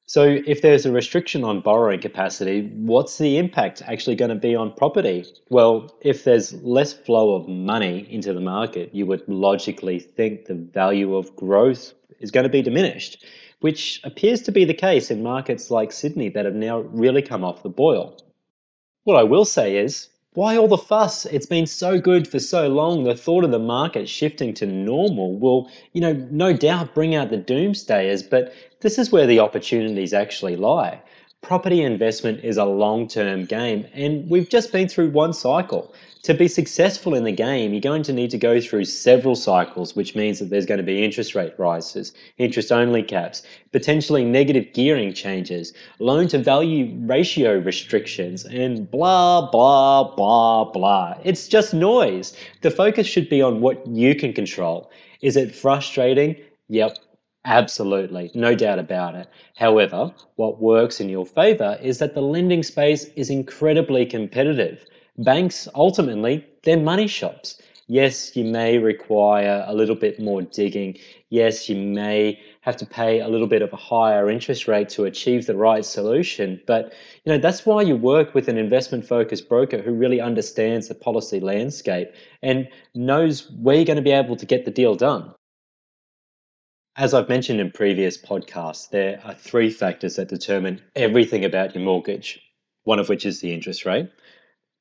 So, 0.09 0.23
if 0.47 0.63
there's 0.63 0.87
a 0.87 0.91
restriction 0.91 1.45
on 1.45 1.61
borrowing 1.61 2.01
capacity, 2.01 2.63
what's 2.77 3.19
the 3.19 3.37
impact 3.37 3.83
actually 3.85 4.17
going 4.17 4.31
to 4.31 4.37
be 4.37 4.57
on 4.57 4.73
property? 4.73 5.27
Well, 5.51 5.95
if 6.01 6.25
there's 6.25 6.55
less 6.63 6.95
flow 6.95 7.35
of 7.35 7.47
money 7.47 8.09
into 8.11 8.33
the 8.33 8.41
market, 8.41 8.95
you 8.95 9.05
would 9.05 9.29
logically 9.29 9.99
think 9.99 10.47
the 10.47 10.55
value 10.55 11.15
of 11.15 11.37
growth 11.37 11.93
is 12.21 12.31
going 12.31 12.45
to 12.45 12.49
be 12.49 12.63
diminished, 12.63 13.23
which 13.61 14.01
appears 14.03 14.41
to 14.45 14.51
be 14.51 14.65
the 14.65 14.73
case 14.73 15.11
in 15.11 15.23
markets 15.23 15.71
like 15.71 15.93
Sydney 15.93 16.31
that 16.31 16.47
have 16.47 16.55
now 16.55 16.79
really 16.79 17.21
come 17.21 17.45
off 17.45 17.63
the 17.63 17.69
boil. 17.69 18.17
What 19.05 19.19
I 19.19 19.25
will 19.25 19.45
say 19.45 19.77
is, 19.77 20.09
why 20.35 20.57
all 20.57 20.69
the 20.69 20.77
fuss? 20.77 21.25
It's 21.27 21.47
been 21.47 21.67
so 21.67 21.99
good 21.99 22.29
for 22.29 22.39
so 22.39 22.69
long. 22.69 23.05
The 23.05 23.17
thought 23.17 23.45
of 23.45 23.51
the 23.51 23.59
market 23.59 24.09
shifting 24.09 24.53
to 24.55 24.67
normal 24.67 25.39
will, 25.39 25.71
you 25.93 26.01
know, 26.01 26.13
no 26.31 26.53
doubt 26.53 26.95
bring 26.95 27.15
out 27.15 27.31
the 27.31 27.39
doomsdayers, 27.39 28.29
but 28.29 28.53
this 28.81 28.99
is 28.99 29.11
where 29.11 29.27
the 29.27 29.41
opportunities 29.41 30.13
actually 30.13 30.57
lie. 30.57 31.01
Property 31.41 31.83
investment 31.83 32.45
is 32.45 32.57
a 32.57 32.65
long 32.65 33.09
term 33.09 33.47
game, 33.47 33.87
and 33.95 34.29
we've 34.29 34.49
just 34.49 34.71
been 34.71 34.89
through 34.89 35.11
one 35.11 35.33
cycle. 35.33 35.95
To 36.25 36.35
be 36.35 36.49
successful 36.49 37.15
in 37.15 37.25
the 37.25 37.33
game, 37.33 37.73
you're 37.73 37.81
going 37.81 38.03
to 38.03 38.13
need 38.13 38.31
to 38.31 38.39
go 38.39 38.61
through 38.61 38.87
several 38.87 39.37
cycles, 39.37 39.95
which 39.95 40.17
means 40.17 40.39
that 40.41 40.51
there's 40.51 40.67
going 40.67 40.79
to 40.79 40.85
be 40.85 41.05
interest 41.05 41.35
rate 41.35 41.55
rises, 41.59 42.13
interest 42.39 42.73
only 42.73 43.03
caps, 43.03 43.43
potentially 43.73 44.25
negative 44.25 44.73
gearing 44.75 45.15
changes, 45.15 45.73
loan 46.01 46.27
to 46.29 46.39
value 46.39 46.93
ratio 47.01 47.59
restrictions, 47.59 48.45
and 48.45 48.91
blah, 48.91 49.49
blah, 49.51 50.15
blah, 50.17 50.65
blah. 50.65 51.15
It's 51.25 51.47
just 51.47 51.73
noise. 51.73 52.37
The 52.63 52.71
focus 52.71 53.07
should 53.07 53.29
be 53.29 53.41
on 53.41 53.61
what 53.61 53.87
you 53.87 54.15
can 54.15 54.33
control. 54.33 54.91
Is 55.23 55.37
it 55.37 55.55
frustrating? 55.55 56.37
Yep, 56.69 56.99
Absolutely, 57.45 58.31
no 58.35 58.55
doubt 58.55 58.79
about 58.79 59.15
it. 59.15 59.29
However, 59.57 60.13
what 60.37 60.61
works 60.61 61.01
in 61.01 61.09
your 61.09 61.25
favor 61.25 61.79
is 61.81 61.99
that 61.99 62.13
the 62.15 62.21
lending 62.21 62.63
space 62.63 63.05
is 63.17 63.31
incredibly 63.31 64.05
competitive. 64.05 64.85
Banks, 65.19 65.67
ultimately, 65.75 66.47
they're 66.63 66.79
money 66.79 67.09
shops. 67.09 67.61
Yes, 67.89 68.37
you 68.37 68.45
may 68.45 68.79
require 68.79 69.65
a 69.67 69.75
little 69.75 69.97
bit 69.97 70.21
more 70.21 70.43
digging. 70.43 70.97
Yes, 71.31 71.69
you 71.69 71.77
may 71.77 72.39
have 72.61 72.77
to 72.77 72.87
pay 72.87 73.21
a 73.21 73.29
little 73.29 73.47
bit 73.49 73.63
of 73.63 73.73
a 73.73 73.77
higher 73.77 74.31
interest 74.31 74.69
rate 74.69 74.91
to 74.91 75.07
achieve 75.07 75.47
the 75.47 75.57
right 75.57 75.85
solution. 75.85 76.61
But 76.67 76.93
you 77.25 77.33
know 77.33 77.39
that's 77.39 77.67
why 77.67 77.83
you 77.83 77.97
work 77.97 78.35
with 78.35 78.47
an 78.47 78.59
investment 78.59 79.07
focused 79.07 79.49
broker 79.49 79.79
who 79.79 79.93
really 79.93 80.21
understands 80.21 80.87
the 80.87 80.95
policy 80.95 81.41
landscape 81.41 82.13
and 82.43 82.69
knows 82.95 83.51
where 83.51 83.77
you're 83.77 83.87
going 83.87 83.97
to 83.97 84.03
be 84.03 84.13
able 84.13 84.37
to 84.37 84.47
get 84.47 84.67
the 84.67 84.71
deal 84.71 84.95
done. 84.95 85.35
As 86.95 87.15
I've 87.15 87.29
mentioned 87.29 87.59
in 87.59 87.71
previous 87.71 88.19
podcasts, 88.19 88.91
there 88.91 89.21
are 89.25 89.35
three 89.35 89.71
factors 89.71 90.17
that 90.17 90.29
determine 90.29 90.83
everything 90.95 91.45
about 91.45 91.75
your 91.75 91.85
mortgage, 91.85 92.41
one 92.85 92.99
of 92.99 93.09
which 93.09 93.25
is 93.25 93.41
the 93.41 93.55
interest 93.55 93.87
rate. 93.87 94.11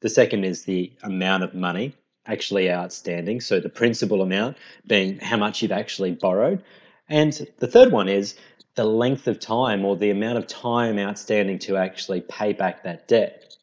The 0.01 0.10
second 0.10 0.44
is 0.44 0.63
the 0.63 0.92
amount 1.04 1.44
of 1.44 1.54
money 1.54 1.94
actually 2.27 2.72
outstanding, 2.72 3.42
so 3.42 3.60
the 3.60 3.70
principal 3.70 4.22
amount 4.22 4.58
being 4.86 5.18
how 5.20 5.38
much 5.38 5.62
you've 5.62 5.72
actually 5.72 6.12
borrowed. 6.12 6.62
And 7.10 7.48
the 7.60 7.68
third 7.68 7.92
one 7.92 8.10
is 8.10 8.36
the 8.75 8.86
length 8.86 9.27
of 9.27 9.39
time 9.39 9.86
or 9.86 9.96
the 9.96 10.12
amount 10.12 10.38
of 10.38 10.46
time 10.46 11.00
outstanding 11.00 11.58
to 11.60 11.77
actually 11.77 12.22
pay 12.22 12.54
back 12.54 12.84
that 12.84 13.08
debt. 13.08 13.56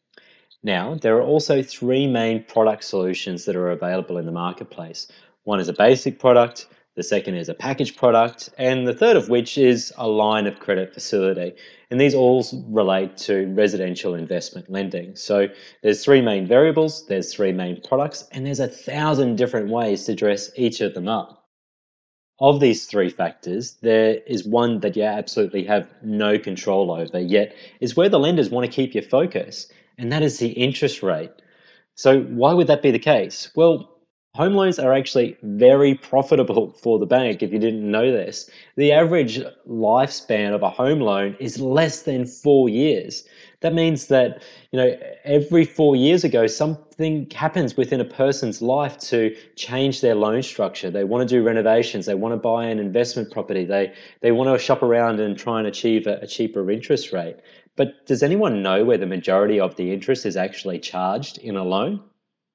Now, 0.63 0.95
there 0.95 1.17
are 1.17 1.23
also 1.23 1.63
three 1.63 2.07
main 2.07 2.43
product 2.43 2.85
solutions 2.85 3.45
that 3.45 3.55
are 3.55 3.71
available 3.71 4.17
in 4.17 4.27
the 4.27 4.33
marketplace. 4.33 5.07
One 5.45 5.61
is 5.61 5.69
a 5.69 5.75
basic 5.75 6.19
product, 6.19 6.67
the 6.97 7.03
second 7.03 7.35
is 7.35 7.49
a 7.49 7.55
package 7.55 7.97
product, 7.97 8.51
and 8.57 8.87
the 8.87 8.95
third 8.95 9.17
of 9.17 9.29
which 9.29 9.59
is 9.59 9.93
a 9.97 10.07
line 10.07 10.47
of 10.47 10.61
credit 10.61 10.95
facility. 10.95 11.53
And 11.91 12.01
these 12.01 12.15
all 12.15 12.45
relate 12.69 13.17
to 13.19 13.53
residential 13.55 14.15
investment 14.15 14.71
lending. 14.71 15.17
So 15.17 15.49
there's 15.83 16.05
three 16.05 16.21
main 16.21 16.47
variables, 16.47 17.07
there's 17.07 17.35
three 17.35 17.53
main 17.53 17.81
products, 17.81 18.27
and 18.31 18.47
there's 18.47 18.61
a 18.61 18.69
thousand 18.69 19.37
different 19.37 19.71
ways 19.71 20.05
to 20.05 20.15
dress 20.15 20.51
each 20.57 20.81
of 20.81 20.95
them 20.95 21.09
up. 21.09 21.45
Of 22.41 22.61
these 22.61 22.87
three 22.87 23.11
factors, 23.11 23.77
there 23.81 24.19
is 24.27 24.45
one 24.45 24.81
that 24.81 24.97
you 24.97 25.05
absolutely 25.05 25.65
have 25.65 25.89
no 26.03 26.39
control 26.39 26.91
over, 26.91 27.21
yet 27.21 27.55
is 27.81 27.97
where 27.97 28.09
the 28.09 28.19
lenders 28.19 28.51
want 28.51 28.67
to 28.67 28.73
keep 28.73 28.95
your 28.95 29.05
focus, 29.05 29.69
and 29.99 30.13
that 30.13 30.23
is 30.23 30.39
the 30.39 30.49
interest 30.49 31.03
rate. 31.03 31.31
So 31.97 32.23
why 32.23 32.53
would 32.53 32.67
that 32.67 32.83
be 32.83 32.91
the 32.91 32.99
case? 32.99 33.51
Well, 33.55 33.94
Home 34.37 34.55
loans 34.55 34.81
are 34.81 34.93
actually 34.93 35.37
very 35.43 35.95
profitable 35.95 36.73
for 36.83 36.99
the 36.99 37.07
bank 37.07 37.41
if 37.41 37.53
you 37.53 37.59
didn't 37.61 37.89
know 37.89 38.11
this. 38.11 38.51
The 38.75 38.91
average 38.91 39.41
lifespan 39.69 40.53
of 40.53 40.63
a 40.65 40.71
home 40.71 40.99
loan 40.99 41.37
is 41.39 41.61
less 41.61 42.03
than 42.03 42.27
four 42.27 42.69
years. 42.69 43.25
That 43.61 43.75
means 43.75 44.09
that, 44.09 44.43
you 44.73 44.79
know, 44.81 44.99
every 45.23 45.65
four 45.65 45.95
years 45.95 46.25
ago, 46.25 46.49
something 46.49 47.31
happens 47.31 47.77
within 47.77 48.01
a 48.01 48.05
person's 48.05 48.61
life 48.61 48.99
to 49.11 49.37
change 49.55 50.01
their 50.01 50.17
loan 50.17 50.43
structure. 50.43 50.91
They 50.91 51.05
want 51.05 51.29
to 51.29 51.33
do 51.33 51.45
renovations, 51.45 52.07
they 52.07 52.17
want 52.17 52.33
to 52.33 52.37
buy 52.37 52.65
an 52.65 52.81
investment 52.81 53.31
property, 53.31 53.65
they, 53.65 53.95
they 54.21 54.33
want 54.33 54.51
to 54.51 54.59
shop 54.59 54.83
around 54.83 55.21
and 55.21 55.39
try 55.39 55.61
and 55.61 55.69
achieve 55.69 56.09
a, 56.09 56.17
a 56.17 56.27
cheaper 56.27 56.69
interest 56.73 57.13
rate. 57.13 57.37
But 57.77 58.05
does 58.07 58.25
anyone 58.25 58.63
know 58.63 58.85
where 58.85 58.99
the 58.99 59.07
majority 59.07 59.61
of 59.61 59.77
the 59.77 59.93
interest 59.93 60.27
is 60.27 60.37
actually 60.37 60.81
charged 60.81 61.39
in 61.39 61.57
a 61.57 61.63
loan? 61.63 62.01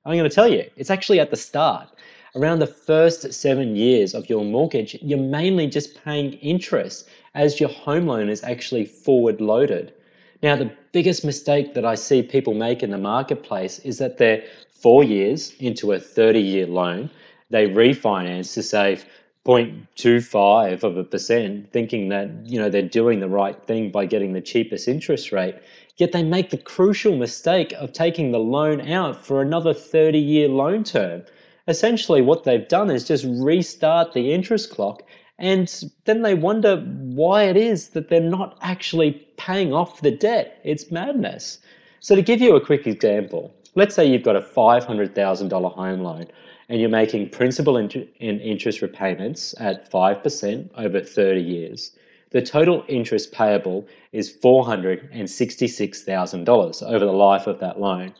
I'm 0.09 0.17
going 0.17 0.27
to 0.27 0.33
tell 0.33 0.47
you, 0.47 0.67
it's 0.75 0.89
actually 0.89 1.19
at 1.19 1.29
the 1.29 1.37
start. 1.37 1.87
Around 2.35 2.59
the 2.59 2.65
first 2.65 3.31
seven 3.31 3.75
years 3.75 4.15
of 4.15 4.27
your 4.27 4.43
mortgage, 4.43 4.97
you're 5.03 5.19
mainly 5.19 5.67
just 5.67 6.03
paying 6.03 6.33
interest 6.33 7.07
as 7.35 7.59
your 7.59 7.69
home 7.69 8.07
loan 8.07 8.27
is 8.27 8.43
actually 8.43 8.85
forward 8.85 9.39
loaded. 9.39 9.93
Now, 10.41 10.55
the 10.55 10.71
biggest 10.93 11.23
mistake 11.23 11.75
that 11.75 11.85
I 11.85 11.93
see 11.93 12.23
people 12.23 12.55
make 12.55 12.81
in 12.81 12.89
the 12.89 12.97
marketplace 12.97 13.77
is 13.79 13.99
that 13.99 14.17
they're 14.17 14.43
four 14.71 15.03
years 15.03 15.53
into 15.59 15.91
a 15.91 15.99
30 15.99 16.39
year 16.39 16.65
loan, 16.65 17.11
they 17.51 17.67
refinance 17.67 18.55
to 18.55 18.63
save 18.63 19.05
0.25 19.49 20.83
of 20.83 20.95
a 20.95 21.03
percent, 21.03 21.71
thinking 21.71 22.09
that 22.09 22.29
you 22.45 22.59
know 22.59 22.69
they're 22.69 22.83
doing 22.83 23.19
the 23.19 23.27
right 23.27 23.59
thing 23.63 23.89
by 23.89 24.05
getting 24.05 24.33
the 24.33 24.41
cheapest 24.41 24.87
interest 24.87 25.31
rate. 25.31 25.55
Yet 25.97 26.11
they 26.11 26.21
make 26.21 26.51
the 26.51 26.57
crucial 26.57 27.17
mistake 27.17 27.73
of 27.73 27.91
taking 27.91 28.31
the 28.31 28.39
loan 28.39 28.79
out 28.87 29.25
for 29.25 29.41
another 29.41 29.73
30 29.73 30.19
year 30.19 30.47
loan 30.47 30.83
term. 30.83 31.23
Essentially, 31.67 32.21
what 32.21 32.43
they've 32.43 32.67
done 32.67 32.91
is 32.91 33.07
just 33.07 33.25
restart 33.27 34.13
the 34.13 34.31
interest 34.31 34.69
clock, 34.69 35.01
and 35.39 35.83
then 36.05 36.21
they 36.21 36.35
wonder 36.35 36.77
why 36.77 37.45
it 37.45 37.57
is 37.57 37.89
that 37.89 38.07
they're 38.07 38.21
not 38.21 38.55
actually 38.61 39.13
paying 39.37 39.73
off 39.73 40.01
the 40.01 40.11
debt. 40.11 40.59
It's 40.63 40.91
madness. 40.91 41.57
So, 42.01 42.15
to 42.15 42.21
give 42.21 42.39
you 42.39 42.55
a 42.55 42.63
quick 42.63 42.85
example, 42.85 43.51
let's 43.73 43.95
say 43.95 44.05
you've 44.05 44.21
got 44.21 44.35
a 44.35 44.41
$500,000 44.41 45.73
home 45.73 46.01
loan 46.01 46.27
and 46.69 46.79
you're 46.79 46.89
making 46.89 47.29
principal 47.29 47.77
and 47.77 47.93
interest 48.19 48.81
repayments 48.81 49.53
at 49.59 49.91
5% 49.91 50.69
over 50.77 51.01
30 51.01 51.41
years 51.41 51.91
the 52.31 52.41
total 52.41 52.83
interest 52.87 53.31
payable 53.31 53.85
is 54.11 54.35
$466,000 54.37 56.83
over 56.83 57.05
the 57.05 57.11
life 57.11 57.47
of 57.47 57.59
that 57.59 57.79
loan. 57.79 58.13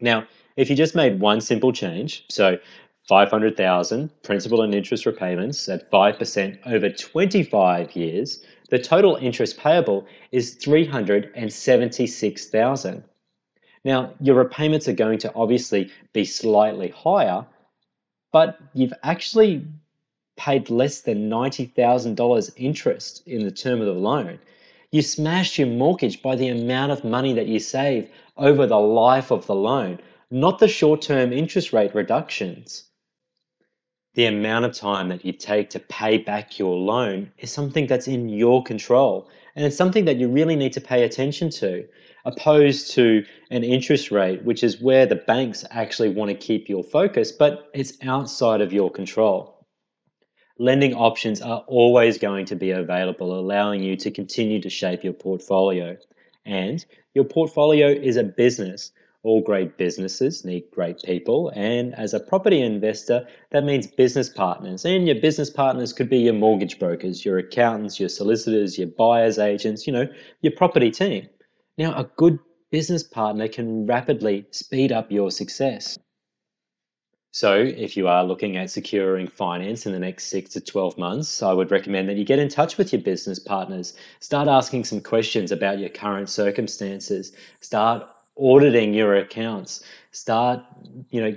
Now, 0.00 0.26
if 0.56 0.68
you 0.68 0.76
just 0.76 0.94
made 0.94 1.18
one 1.20 1.40
simple 1.40 1.72
change, 1.72 2.26
so 2.28 2.58
500,000 3.08 4.10
principal 4.22 4.60
and 4.62 4.74
interest 4.74 5.06
repayments 5.06 5.66
at 5.68 5.90
5% 5.90 6.58
over 6.66 6.90
25 6.90 7.96
years, 7.96 8.44
the 8.68 8.78
total 8.78 9.16
interest 9.16 9.58
payable 9.58 10.06
is 10.30 10.52
376,000. 10.54 13.02
Now, 13.84 14.12
your 14.20 14.34
repayments 14.34 14.88
are 14.88 14.92
going 14.92 15.18
to 15.20 15.32
obviously 15.34 15.90
be 16.12 16.26
slightly 16.26 16.88
higher, 16.88 17.46
but 18.38 18.56
you've 18.72 18.94
actually 19.02 19.66
paid 20.36 20.70
less 20.70 21.00
than 21.00 21.28
$90,000 21.28 22.50
interest 22.56 23.26
in 23.26 23.42
the 23.42 23.50
term 23.50 23.80
of 23.80 23.86
the 23.86 23.92
loan. 23.92 24.38
You 24.92 25.02
smashed 25.02 25.58
your 25.58 25.66
mortgage 25.66 26.22
by 26.22 26.36
the 26.36 26.46
amount 26.46 26.92
of 26.92 27.02
money 27.02 27.32
that 27.32 27.48
you 27.48 27.58
save 27.58 28.08
over 28.36 28.64
the 28.64 28.78
life 28.78 29.32
of 29.32 29.48
the 29.48 29.56
loan, 29.56 29.98
not 30.30 30.60
the 30.60 30.68
short 30.68 31.02
term 31.02 31.32
interest 31.32 31.72
rate 31.72 31.96
reductions. 31.96 32.84
The 34.18 34.26
amount 34.26 34.64
of 34.64 34.72
time 34.72 35.10
that 35.10 35.24
you 35.24 35.32
take 35.32 35.70
to 35.70 35.78
pay 35.78 36.18
back 36.18 36.58
your 36.58 36.74
loan 36.74 37.30
is 37.38 37.52
something 37.52 37.86
that's 37.86 38.08
in 38.08 38.28
your 38.28 38.64
control, 38.64 39.30
and 39.54 39.64
it's 39.64 39.76
something 39.76 40.06
that 40.06 40.16
you 40.16 40.28
really 40.28 40.56
need 40.56 40.72
to 40.72 40.80
pay 40.80 41.04
attention 41.04 41.50
to, 41.50 41.86
opposed 42.24 42.90
to 42.94 43.24
an 43.52 43.62
interest 43.62 44.10
rate, 44.10 44.42
which 44.42 44.64
is 44.64 44.82
where 44.82 45.06
the 45.06 45.14
banks 45.14 45.64
actually 45.70 46.08
want 46.08 46.32
to 46.32 46.36
keep 46.36 46.68
your 46.68 46.82
focus, 46.82 47.30
but 47.30 47.70
it's 47.72 47.92
outside 48.02 48.60
of 48.60 48.72
your 48.72 48.90
control 48.90 49.54
lending 50.58 50.92
options 50.94 51.40
are 51.40 51.62
always 51.68 52.18
going 52.18 52.44
to 52.44 52.56
be 52.56 52.72
available, 52.72 53.38
allowing 53.38 53.80
you 53.80 53.94
to 53.94 54.10
continue 54.10 54.60
to 54.60 54.68
shape 54.68 55.04
your 55.04 55.12
portfolio. 55.12 55.96
And 56.44 56.84
your 57.14 57.22
portfolio 57.22 57.88
is 57.90 58.16
a 58.16 58.24
business. 58.24 58.90
All 59.24 59.42
great 59.42 59.76
businesses 59.76 60.44
need 60.44 60.70
great 60.72 61.02
people. 61.02 61.50
And 61.56 61.92
as 61.96 62.14
a 62.14 62.20
property 62.20 62.60
investor, 62.60 63.26
that 63.50 63.64
means 63.64 63.86
business 63.86 64.28
partners. 64.28 64.84
And 64.84 65.06
your 65.06 65.20
business 65.20 65.50
partners 65.50 65.92
could 65.92 66.08
be 66.08 66.18
your 66.18 66.34
mortgage 66.34 66.78
brokers, 66.78 67.24
your 67.24 67.38
accountants, 67.38 67.98
your 67.98 68.08
solicitors, 68.08 68.78
your 68.78 68.88
buyer's 68.88 69.38
agents, 69.38 69.86
you 69.86 69.92
know, 69.92 70.06
your 70.40 70.52
property 70.52 70.92
team. 70.92 71.28
Now, 71.76 71.98
a 71.98 72.04
good 72.16 72.38
business 72.70 73.02
partner 73.02 73.48
can 73.48 73.86
rapidly 73.86 74.46
speed 74.52 74.92
up 74.92 75.10
your 75.10 75.30
success. 75.32 75.98
So, 77.32 77.54
if 77.56 77.96
you 77.96 78.08
are 78.08 78.24
looking 78.24 78.56
at 78.56 78.70
securing 78.70 79.28
finance 79.28 79.84
in 79.84 79.92
the 79.92 79.98
next 79.98 80.24
six 80.24 80.50
to 80.50 80.60
12 80.60 80.96
months, 80.96 81.42
I 81.42 81.52
would 81.52 81.70
recommend 81.70 82.08
that 82.08 82.16
you 82.16 82.24
get 82.24 82.38
in 82.38 82.48
touch 82.48 82.78
with 82.78 82.92
your 82.92 83.02
business 83.02 83.38
partners. 83.38 83.94
Start 84.20 84.48
asking 84.48 84.84
some 84.84 85.00
questions 85.00 85.52
about 85.52 85.78
your 85.78 85.90
current 85.90 86.30
circumstances. 86.30 87.32
Start 87.60 88.08
auditing 88.38 88.94
your 88.94 89.14
accounts. 89.16 89.82
Start, 90.12 90.64
you 91.10 91.20
know, 91.20 91.36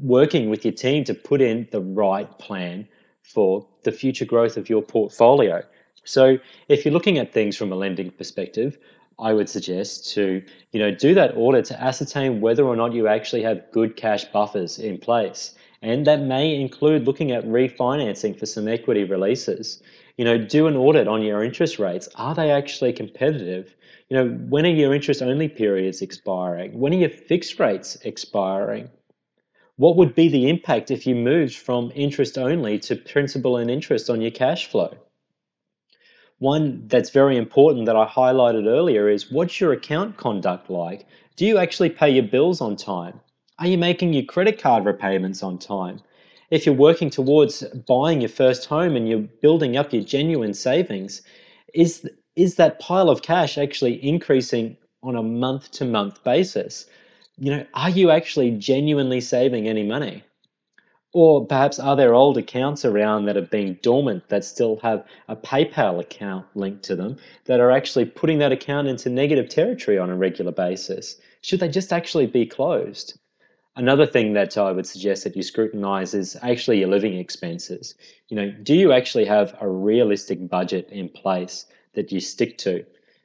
working 0.00 0.50
with 0.50 0.64
your 0.64 0.72
team 0.72 1.04
to 1.04 1.14
put 1.14 1.40
in 1.40 1.68
the 1.70 1.80
right 1.80 2.38
plan 2.38 2.86
for 3.22 3.66
the 3.84 3.92
future 3.92 4.24
growth 4.24 4.56
of 4.56 4.68
your 4.68 4.82
portfolio. 4.82 5.62
So, 6.04 6.38
if 6.68 6.84
you're 6.84 6.94
looking 6.94 7.18
at 7.18 7.32
things 7.32 7.56
from 7.56 7.72
a 7.72 7.76
lending 7.76 8.10
perspective, 8.10 8.78
I 9.18 9.32
would 9.32 9.48
suggest 9.48 10.10
to 10.14 10.42
you 10.72 10.80
know 10.80 10.90
do 10.90 11.14
that 11.14 11.36
audit 11.36 11.64
to 11.66 11.80
ascertain 11.80 12.40
whether 12.40 12.64
or 12.64 12.76
not 12.76 12.92
you 12.92 13.06
actually 13.06 13.42
have 13.42 13.70
good 13.70 13.96
cash 13.96 14.24
buffers 14.24 14.78
in 14.78 14.98
place. 14.98 15.54
And 15.82 16.06
that 16.06 16.22
may 16.22 16.60
include 16.60 17.06
looking 17.06 17.32
at 17.32 17.44
refinancing 17.44 18.38
for 18.38 18.46
some 18.46 18.68
equity 18.68 19.04
releases. 19.04 19.82
You 20.16 20.24
know, 20.24 20.38
do 20.38 20.66
an 20.66 20.76
audit 20.76 21.08
on 21.08 21.22
your 21.22 21.42
interest 21.42 21.78
rates. 21.78 22.08
Are 22.16 22.34
they 22.34 22.50
actually 22.50 22.92
competitive? 22.92 23.74
You 24.08 24.16
know, 24.16 24.28
when 24.48 24.66
are 24.66 24.70
your 24.70 24.94
interest 24.94 25.22
only 25.22 25.48
periods 25.48 26.02
expiring? 26.02 26.78
When 26.78 26.92
are 26.92 26.98
your 26.98 27.08
fixed 27.08 27.58
rates 27.58 27.96
expiring? 28.02 28.90
What 29.76 29.96
would 29.96 30.14
be 30.14 30.28
the 30.28 30.48
impact 30.48 30.90
if 30.90 31.06
you 31.06 31.14
moved 31.14 31.56
from 31.56 31.92
interest 31.94 32.36
only 32.36 32.78
to 32.80 32.96
principal 32.96 33.56
and 33.56 33.70
interest 33.70 34.10
on 34.10 34.20
your 34.20 34.30
cash 34.30 34.66
flow? 34.66 34.94
One 36.38 36.88
that's 36.88 37.10
very 37.10 37.36
important 37.36 37.86
that 37.86 37.96
I 37.96 38.04
highlighted 38.04 38.66
earlier 38.66 39.08
is 39.08 39.30
what's 39.30 39.60
your 39.60 39.72
account 39.72 40.16
conduct 40.16 40.68
like? 40.68 41.06
Do 41.36 41.46
you 41.46 41.56
actually 41.56 41.90
pay 41.90 42.10
your 42.10 42.24
bills 42.24 42.60
on 42.60 42.76
time? 42.76 43.20
Are 43.58 43.66
you 43.66 43.78
making 43.78 44.12
your 44.12 44.24
credit 44.24 44.60
card 44.60 44.84
repayments 44.84 45.42
on 45.42 45.58
time? 45.58 46.00
If 46.52 46.66
you're 46.66 46.74
working 46.74 47.08
towards 47.08 47.62
buying 47.88 48.20
your 48.20 48.28
first 48.28 48.66
home 48.66 48.94
and 48.94 49.08
you're 49.08 49.26
building 49.40 49.78
up 49.78 49.90
your 49.90 50.02
genuine 50.02 50.52
savings, 50.52 51.22
is, 51.72 52.06
is 52.36 52.56
that 52.56 52.78
pile 52.78 53.08
of 53.08 53.22
cash 53.22 53.56
actually 53.56 53.94
increasing 54.06 54.76
on 55.02 55.16
a 55.16 55.22
month 55.22 55.70
to 55.70 55.86
month 55.86 56.22
basis? 56.24 56.84
You 57.38 57.52
know, 57.52 57.66
are 57.72 57.88
you 57.88 58.10
actually 58.10 58.50
genuinely 58.50 59.22
saving 59.22 59.66
any 59.66 59.82
money? 59.82 60.24
Or 61.14 61.46
perhaps 61.46 61.78
are 61.78 61.96
there 61.96 62.12
old 62.12 62.36
accounts 62.36 62.84
around 62.84 63.24
that 63.24 63.36
have 63.36 63.48
been 63.48 63.78
dormant 63.80 64.28
that 64.28 64.44
still 64.44 64.78
have 64.82 65.06
a 65.28 65.36
PayPal 65.36 66.00
account 66.00 66.44
linked 66.54 66.82
to 66.82 66.94
them 66.94 67.16
that 67.46 67.60
are 67.60 67.70
actually 67.70 68.04
putting 68.04 68.40
that 68.40 68.52
account 68.52 68.88
into 68.88 69.08
negative 69.08 69.48
territory 69.48 69.96
on 69.96 70.10
a 70.10 70.16
regular 70.16 70.52
basis? 70.52 71.16
Should 71.40 71.60
they 71.60 71.70
just 71.70 71.94
actually 71.94 72.26
be 72.26 72.44
closed? 72.44 73.18
Another 73.74 74.04
thing 74.04 74.34
that 74.34 74.58
I 74.58 74.70
would 74.70 74.86
suggest 74.86 75.24
that 75.24 75.34
you 75.34 75.42
scrutinize 75.42 76.12
is 76.12 76.36
actually 76.42 76.80
your 76.80 76.90
living 76.90 77.16
expenses. 77.16 77.94
You 78.28 78.36
know, 78.36 78.50
do 78.50 78.74
you 78.74 78.92
actually 78.92 79.24
have 79.24 79.56
a 79.62 79.68
realistic 79.68 80.46
budget 80.46 80.90
in 80.90 81.08
place 81.08 81.64
that 81.94 82.12
you 82.12 82.20
stick 82.20 82.58
to? 82.58 82.84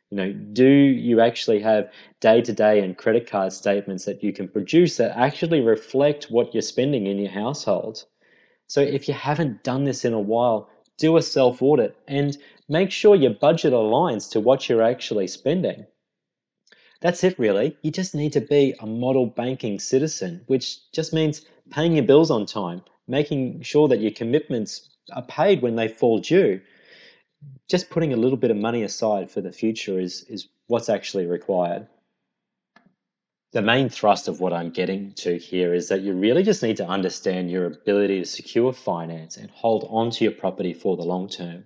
You 0.10 0.18
know, 0.18 0.32
do 0.32 0.66
you 0.66 1.20
actually 1.20 1.60
have 1.60 1.92
day 2.22 2.42
to 2.42 2.54
day 2.54 2.80
and 2.80 2.98
credit 2.98 3.30
card 3.30 3.52
statements 3.52 4.06
that 4.06 4.24
you 4.24 4.32
can 4.32 4.48
produce 4.48 4.96
that 4.98 5.18
actually 5.18 5.60
reflect 5.60 6.32
what 6.32 6.54
you're 6.54 6.62
spending 6.62 7.08
in 7.08 7.18
your 7.20 7.32
household? 7.32 8.06
So, 8.68 8.80
if 8.80 9.10
you 9.10 9.14
haven't 9.14 9.64
done 9.64 9.84
this 9.84 10.06
in 10.06 10.14
a 10.14 10.20
while, 10.20 10.70
do 10.98 11.18
a 11.18 11.22
self 11.22 11.62
audit 11.62 11.98
and 12.08 12.38
make 12.70 12.92
sure 12.92 13.16
your 13.16 13.34
budget 13.34 13.74
aligns 13.74 14.32
to 14.32 14.40
what 14.40 14.70
you're 14.70 14.82
actually 14.82 15.28
spending. 15.28 15.86
That's 17.00 17.24
it, 17.24 17.38
really. 17.38 17.78
You 17.82 17.92
just 17.92 18.16
need 18.16 18.34
to 18.34 18.42
be 18.42 18.74
a 18.80 18.88
model 18.88 19.28
banking 19.28 19.80
citizen, 19.80 20.42
which 20.48 20.92
just 20.92 21.14
means 21.14 21.46
paying 21.70 21.94
your 21.94 22.06
bills 22.06 22.32
on 22.32 22.46
time, 22.46 22.82
making 23.08 23.62
sure 23.62 23.88
that 23.88 24.02
your 24.02 24.12
commitments 24.12 24.90
are 25.14 25.24
paid 25.24 25.62
when 25.62 25.76
they 25.76 25.88
fall 25.88 26.20
due, 26.20 26.62
just 27.70 27.90
putting 27.90 28.14
a 28.14 28.18
little 28.18 28.38
bit 28.38 28.52
of 28.52 28.58
money 28.58 28.84
aside 28.84 29.30
for 29.30 29.42
the 29.42 29.52
future 29.52 30.00
is, 30.00 30.24
is 30.24 30.48
what's 30.68 30.90
actually 30.90 31.26
required. 31.26 31.88
The 33.54 33.62
main 33.62 33.90
thrust 33.90 34.28
of 34.28 34.40
what 34.40 34.54
I'm 34.54 34.72
getting 34.72 35.14
to 35.14 35.38
here 35.38 35.74
is 35.74 35.88
that 35.90 36.02
you 36.02 36.14
really 36.14 36.44
just 36.44 36.64
need 36.64 36.78
to 36.78 36.88
understand 36.88 37.50
your 37.50 37.66
ability 37.66 38.20
to 38.20 38.26
secure 38.26 38.74
finance 38.74 39.38
and 39.38 39.50
hold 39.52 39.88
on 39.90 40.12
to 40.12 40.24
your 40.26 40.34
property 40.34 40.74
for 40.74 40.98
the 40.98 41.04
long 41.04 41.30
term. 41.30 41.66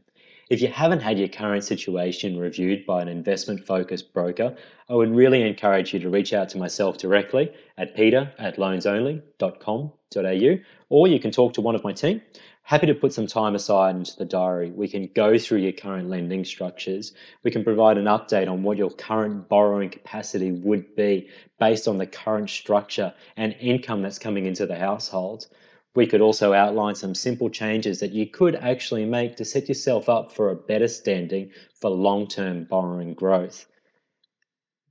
If 0.52 0.62
you 0.62 0.68
haven't 0.68 1.00
had 1.00 1.18
your 1.18 1.30
current 1.30 1.64
situation 1.64 2.38
reviewed 2.38 2.86
by 2.86 3.02
an 3.02 3.08
investment 3.08 3.66
focused 3.66 4.12
broker, 4.12 4.58
I 4.90 4.96
would 4.96 5.16
really 5.16 5.44
encourage 5.44 5.94
you 5.94 6.02
to 6.02 6.10
reach 6.10 6.34
out 6.34 6.50
to 6.50 6.58
myself 6.58 6.98
directly 6.98 7.54
at 7.78 7.96
peter 7.96 8.34
at 8.38 8.58
loansonly.com.au 8.58 10.58
or 10.90 11.08
you 11.08 11.20
can 11.22 11.32
talk 11.32 11.54
to 11.54 11.62
one 11.62 11.76
of 11.76 11.86
my 11.86 11.94
team 11.94 12.20
happy 12.64 12.88
to 12.88 12.94
put 12.94 13.14
some 13.14 13.28
time 13.28 13.56
aside 13.56 13.96
into 13.96 14.16
the 14.18 14.26
diary. 14.26 14.72
We 14.72 14.88
can 14.88 15.10
go 15.14 15.38
through 15.38 15.60
your 15.60 15.72
current 15.72 16.10
lending 16.10 16.46
structures. 16.46 17.14
We 17.44 17.52
can 17.52 17.64
provide 17.64 17.98
an 17.98 18.06
update 18.06 18.50
on 18.50 18.64
what 18.64 18.78
your 18.78 18.92
current 18.92 19.50
borrowing 19.50 19.90
capacity 19.90 20.52
would 20.52 20.96
be 20.96 21.30
based 21.60 21.88
on 21.88 21.98
the 21.98 22.08
current 22.08 22.50
structure 22.50 23.14
and 23.36 23.56
income 23.60 24.02
that's 24.02 24.20
coming 24.20 24.46
into 24.46 24.66
the 24.66 24.78
household. 24.78 25.48
We 25.94 26.08
could 26.08 26.22
also 26.22 26.54
outline 26.54 26.96
some 26.96 27.16
simple 27.16 27.50
changes 27.50 28.00
that 28.00 28.12
you 28.12 28.26
could 28.28 28.56
actually 28.56 29.06
make 29.06 29.36
to 29.38 29.46
set 29.46 29.68
yourself 29.68 30.08
up 30.08 30.32
for 30.32 30.50
a 30.50 30.56
better 30.56 30.88
standing 30.88 31.52
for 31.80 31.90
long 31.90 32.28
term 32.28 32.64
borrowing 32.64 33.14
growth. 33.14 33.66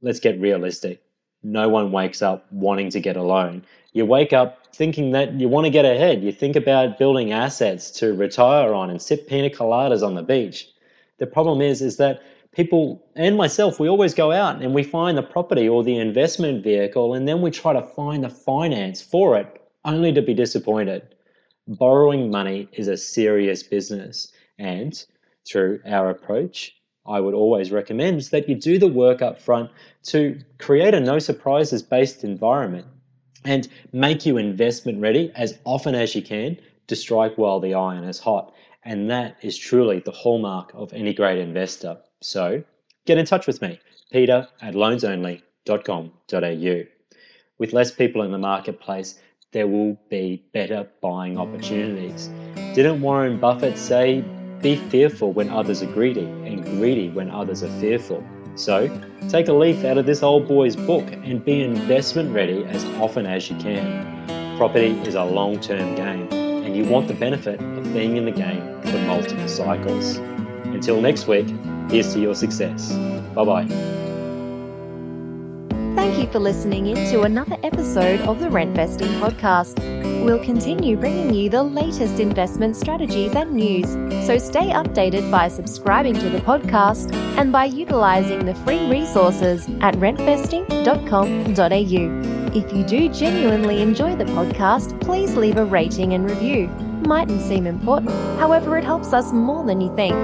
Let's 0.03 0.21
get 0.21 0.41
realistic. 0.41 1.03
No 1.43 1.69
one 1.69 1.91
wakes 1.91 2.21
up 2.21 2.47
wanting 2.53 2.91
to 2.91 3.01
get 3.01 3.17
a 3.17 3.23
loan 3.23 3.65
you 3.93 4.07
wake 4.07 4.33
up 4.33 4.67
thinking 4.75 5.13
that 5.13 5.33
you 5.41 5.49
want 5.49 5.65
to 5.65 5.71
get 5.71 5.85
ahead. 5.85 6.23
You 6.23 6.33
think 6.33 6.57
about 6.57 6.99
building 6.99 7.33
assets 7.33 7.91
to 7.93 8.15
retire 8.15 8.73
on 8.73 8.91
and 8.91 9.03
sip 9.03 9.29
pina 9.29 9.51
coladas 9.51 10.07
on 10.07 10.15
the 10.15 10.23
beach. 10.23 10.69
The 11.19 11.27
problem 11.27 11.61
is, 11.61 11.83
is 11.83 11.97
that 11.97 12.23
people 12.53 13.05
and 13.17 13.37
myself, 13.37 13.81
we 13.81 13.89
always 13.89 14.15
go 14.15 14.33
out 14.33 14.63
and 14.63 14.75
we 14.75 14.83
find 14.83 15.19
the 15.19 15.23
property 15.23 15.69
or 15.69 15.83
the 15.83 15.99
investment 15.99 16.63
vehicle, 16.63 17.15
and 17.15 17.27
then 17.27 17.43
we 17.43 17.51
try 17.51 17.73
to 17.73 17.83
find 17.83 18.23
the 18.25 18.29
finance 18.29 19.03
for 19.03 19.37
it, 19.37 19.60
only 19.85 20.13
to 20.13 20.23
be 20.23 20.35
disappointed. 20.35 21.15
Borrowing 21.67 22.31
money 22.31 22.69
is 22.73 22.89
a 22.89 22.97
serious 22.97 23.63
business, 23.63 24.33
and 24.59 25.05
through 25.47 25.81
our 25.87 26.11
approach, 26.11 26.75
I 27.07 27.21
would 27.21 27.35
always 27.35 27.73
recommend 27.73 28.23
that 28.23 28.49
you 28.49 28.55
do 28.55 28.79
the 28.79 28.87
work 28.87 29.23
up 29.23 29.41
front 29.41 29.71
to 30.05 30.39
create 30.59 30.95
a 30.95 31.01
no 31.01 31.19
surprises 31.19 31.83
based 31.83 32.25
environment 32.25 32.87
and 33.45 33.69
make 33.93 34.27
you 34.27 34.37
investment 34.37 35.01
ready 35.01 35.33
as 35.35 35.59
often 35.65 35.95
as 35.95 36.15
you 36.15 36.23
can 36.23 36.59
to 36.89 36.97
strike 36.97 37.39
while 37.39 37.61
the 37.61 37.75
iron 37.75 38.05
is 38.05 38.19
hot. 38.19 38.53
And 38.85 39.11
that 39.11 39.37
is 39.43 39.57
truly 39.57 40.01
the 40.01 40.11
hallmark 40.11 40.73
of 40.75 40.93
any 40.93 41.15
great 41.15 41.39
investor. 41.39 41.99
So 42.21 42.63
get 43.07 43.19
in 43.19 43.27
touch 43.27 43.47
with 43.47 43.63
me, 43.63 43.79
peter 44.13 44.49
at 44.61 44.75
loansonly.com.au. 44.75 46.83
With 47.59 47.73
less 47.73 47.93
people 47.93 48.23
in 48.23 48.33
the 48.33 48.39
marketplace, 48.39 49.21
there 49.53 49.67
will 49.67 49.99
be 50.09 50.45
better 50.53 50.89
buying 51.01 51.35
mm. 51.35 51.41
opportunities. 51.41 52.29
Didn't 52.75 53.01
Warren 53.01 53.39
Buffett 53.39 53.77
say, 53.77 54.25
be 54.61 54.77
fearful 54.77 55.33
when 55.33 55.49
others 55.49 55.83
are 55.83 55.93
greedy 55.93 56.25
and 56.25 56.63
greedy 56.65 57.09
when 57.09 57.31
others 57.31 57.63
are 57.63 57.81
fearful? 57.81 58.25
So, 58.55 58.89
take 59.29 59.49
a 59.49 59.53
leaf 59.53 59.85
out 59.85 59.97
of 59.97 60.07
this 60.07 60.23
old 60.23 60.47
boy's 60.47 60.77
book 60.77 61.11
and 61.11 61.45
be 61.45 61.63
investment 61.63 62.35
ready 62.35 62.65
as 62.65 62.85
often 63.01 63.27
as 63.27 63.49
you 63.49 63.57
can. 63.57 64.57
Property 64.57 64.91
is 65.01 65.15
a 65.15 65.25
long 65.25 65.59
term 65.61 65.95
game, 65.95 66.29
and 66.33 66.77
you 66.77 66.85
want 66.85 67.09
the 67.09 67.15
benefit 67.15 67.61
of 67.61 67.95
being 67.95 68.17
in 68.17 68.27
the 68.27 68.33
game 68.33 68.83
for 68.83 68.99
multiple 69.07 69.49
cycles. 69.49 70.17
Until 70.65 71.01
next 71.01 71.27
week, 71.27 71.49
here's 71.91 72.13
to 72.13 72.21
your 72.21 72.35
success. 72.35 72.93
Bye 73.35 73.45
bye. 73.45 74.00
Thank 76.01 76.17
you 76.19 76.27
for 76.33 76.39
listening 76.39 76.87
in 76.87 76.97
to 77.11 77.25
another 77.25 77.59
episode 77.63 78.23
of 78.23 78.41
the 78.41 78.47
Rentvesting 78.47 79.21
Podcast. 79.21 79.79
We'll 80.25 80.43
continue 80.43 80.97
bringing 80.97 81.35
you 81.35 81.51
the 81.51 81.63
latest 81.63 82.19
investment 82.19 82.75
strategies 82.75 83.35
and 83.35 83.53
news, 83.53 83.87
so 84.27 84.39
stay 84.39 84.71
updated 84.71 85.31
by 85.31 85.49
subscribing 85.49 86.15
to 86.15 86.31
the 86.31 86.39
podcast 86.39 87.13
and 87.37 87.53
by 87.53 87.67
utilising 87.67 88.47
the 88.47 88.55
free 88.55 88.89
resources 88.89 89.69
at 89.83 89.95
rentvesting.com.au. 89.97 92.57
If 92.57 92.73
you 92.73 92.83
do 92.83 93.11
genuinely 93.11 93.83
enjoy 93.83 94.17
the 94.17 94.25
podcast, 94.25 94.99
please 95.03 95.37
leave 95.37 95.59
a 95.59 95.67
rating 95.67 96.15
and 96.15 96.31
review. 96.31 96.69
Mightn't 97.07 97.43
seem 97.43 97.67
important, 97.67 98.13
however, 98.39 98.79
it 98.79 98.85
helps 98.85 99.13
us 99.13 99.35
more 99.35 99.67
than 99.67 99.83
you 99.83 99.95
think. 99.97 100.17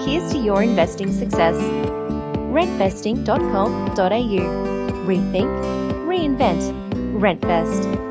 Here's 0.00 0.32
to 0.32 0.38
your 0.38 0.62
investing 0.62 1.12
success. 1.12 1.56
rentvesting.com.au. 2.56 4.69
Rethink, 5.10 5.50
reinvent, 6.06 6.72
RentVest. 7.18 8.09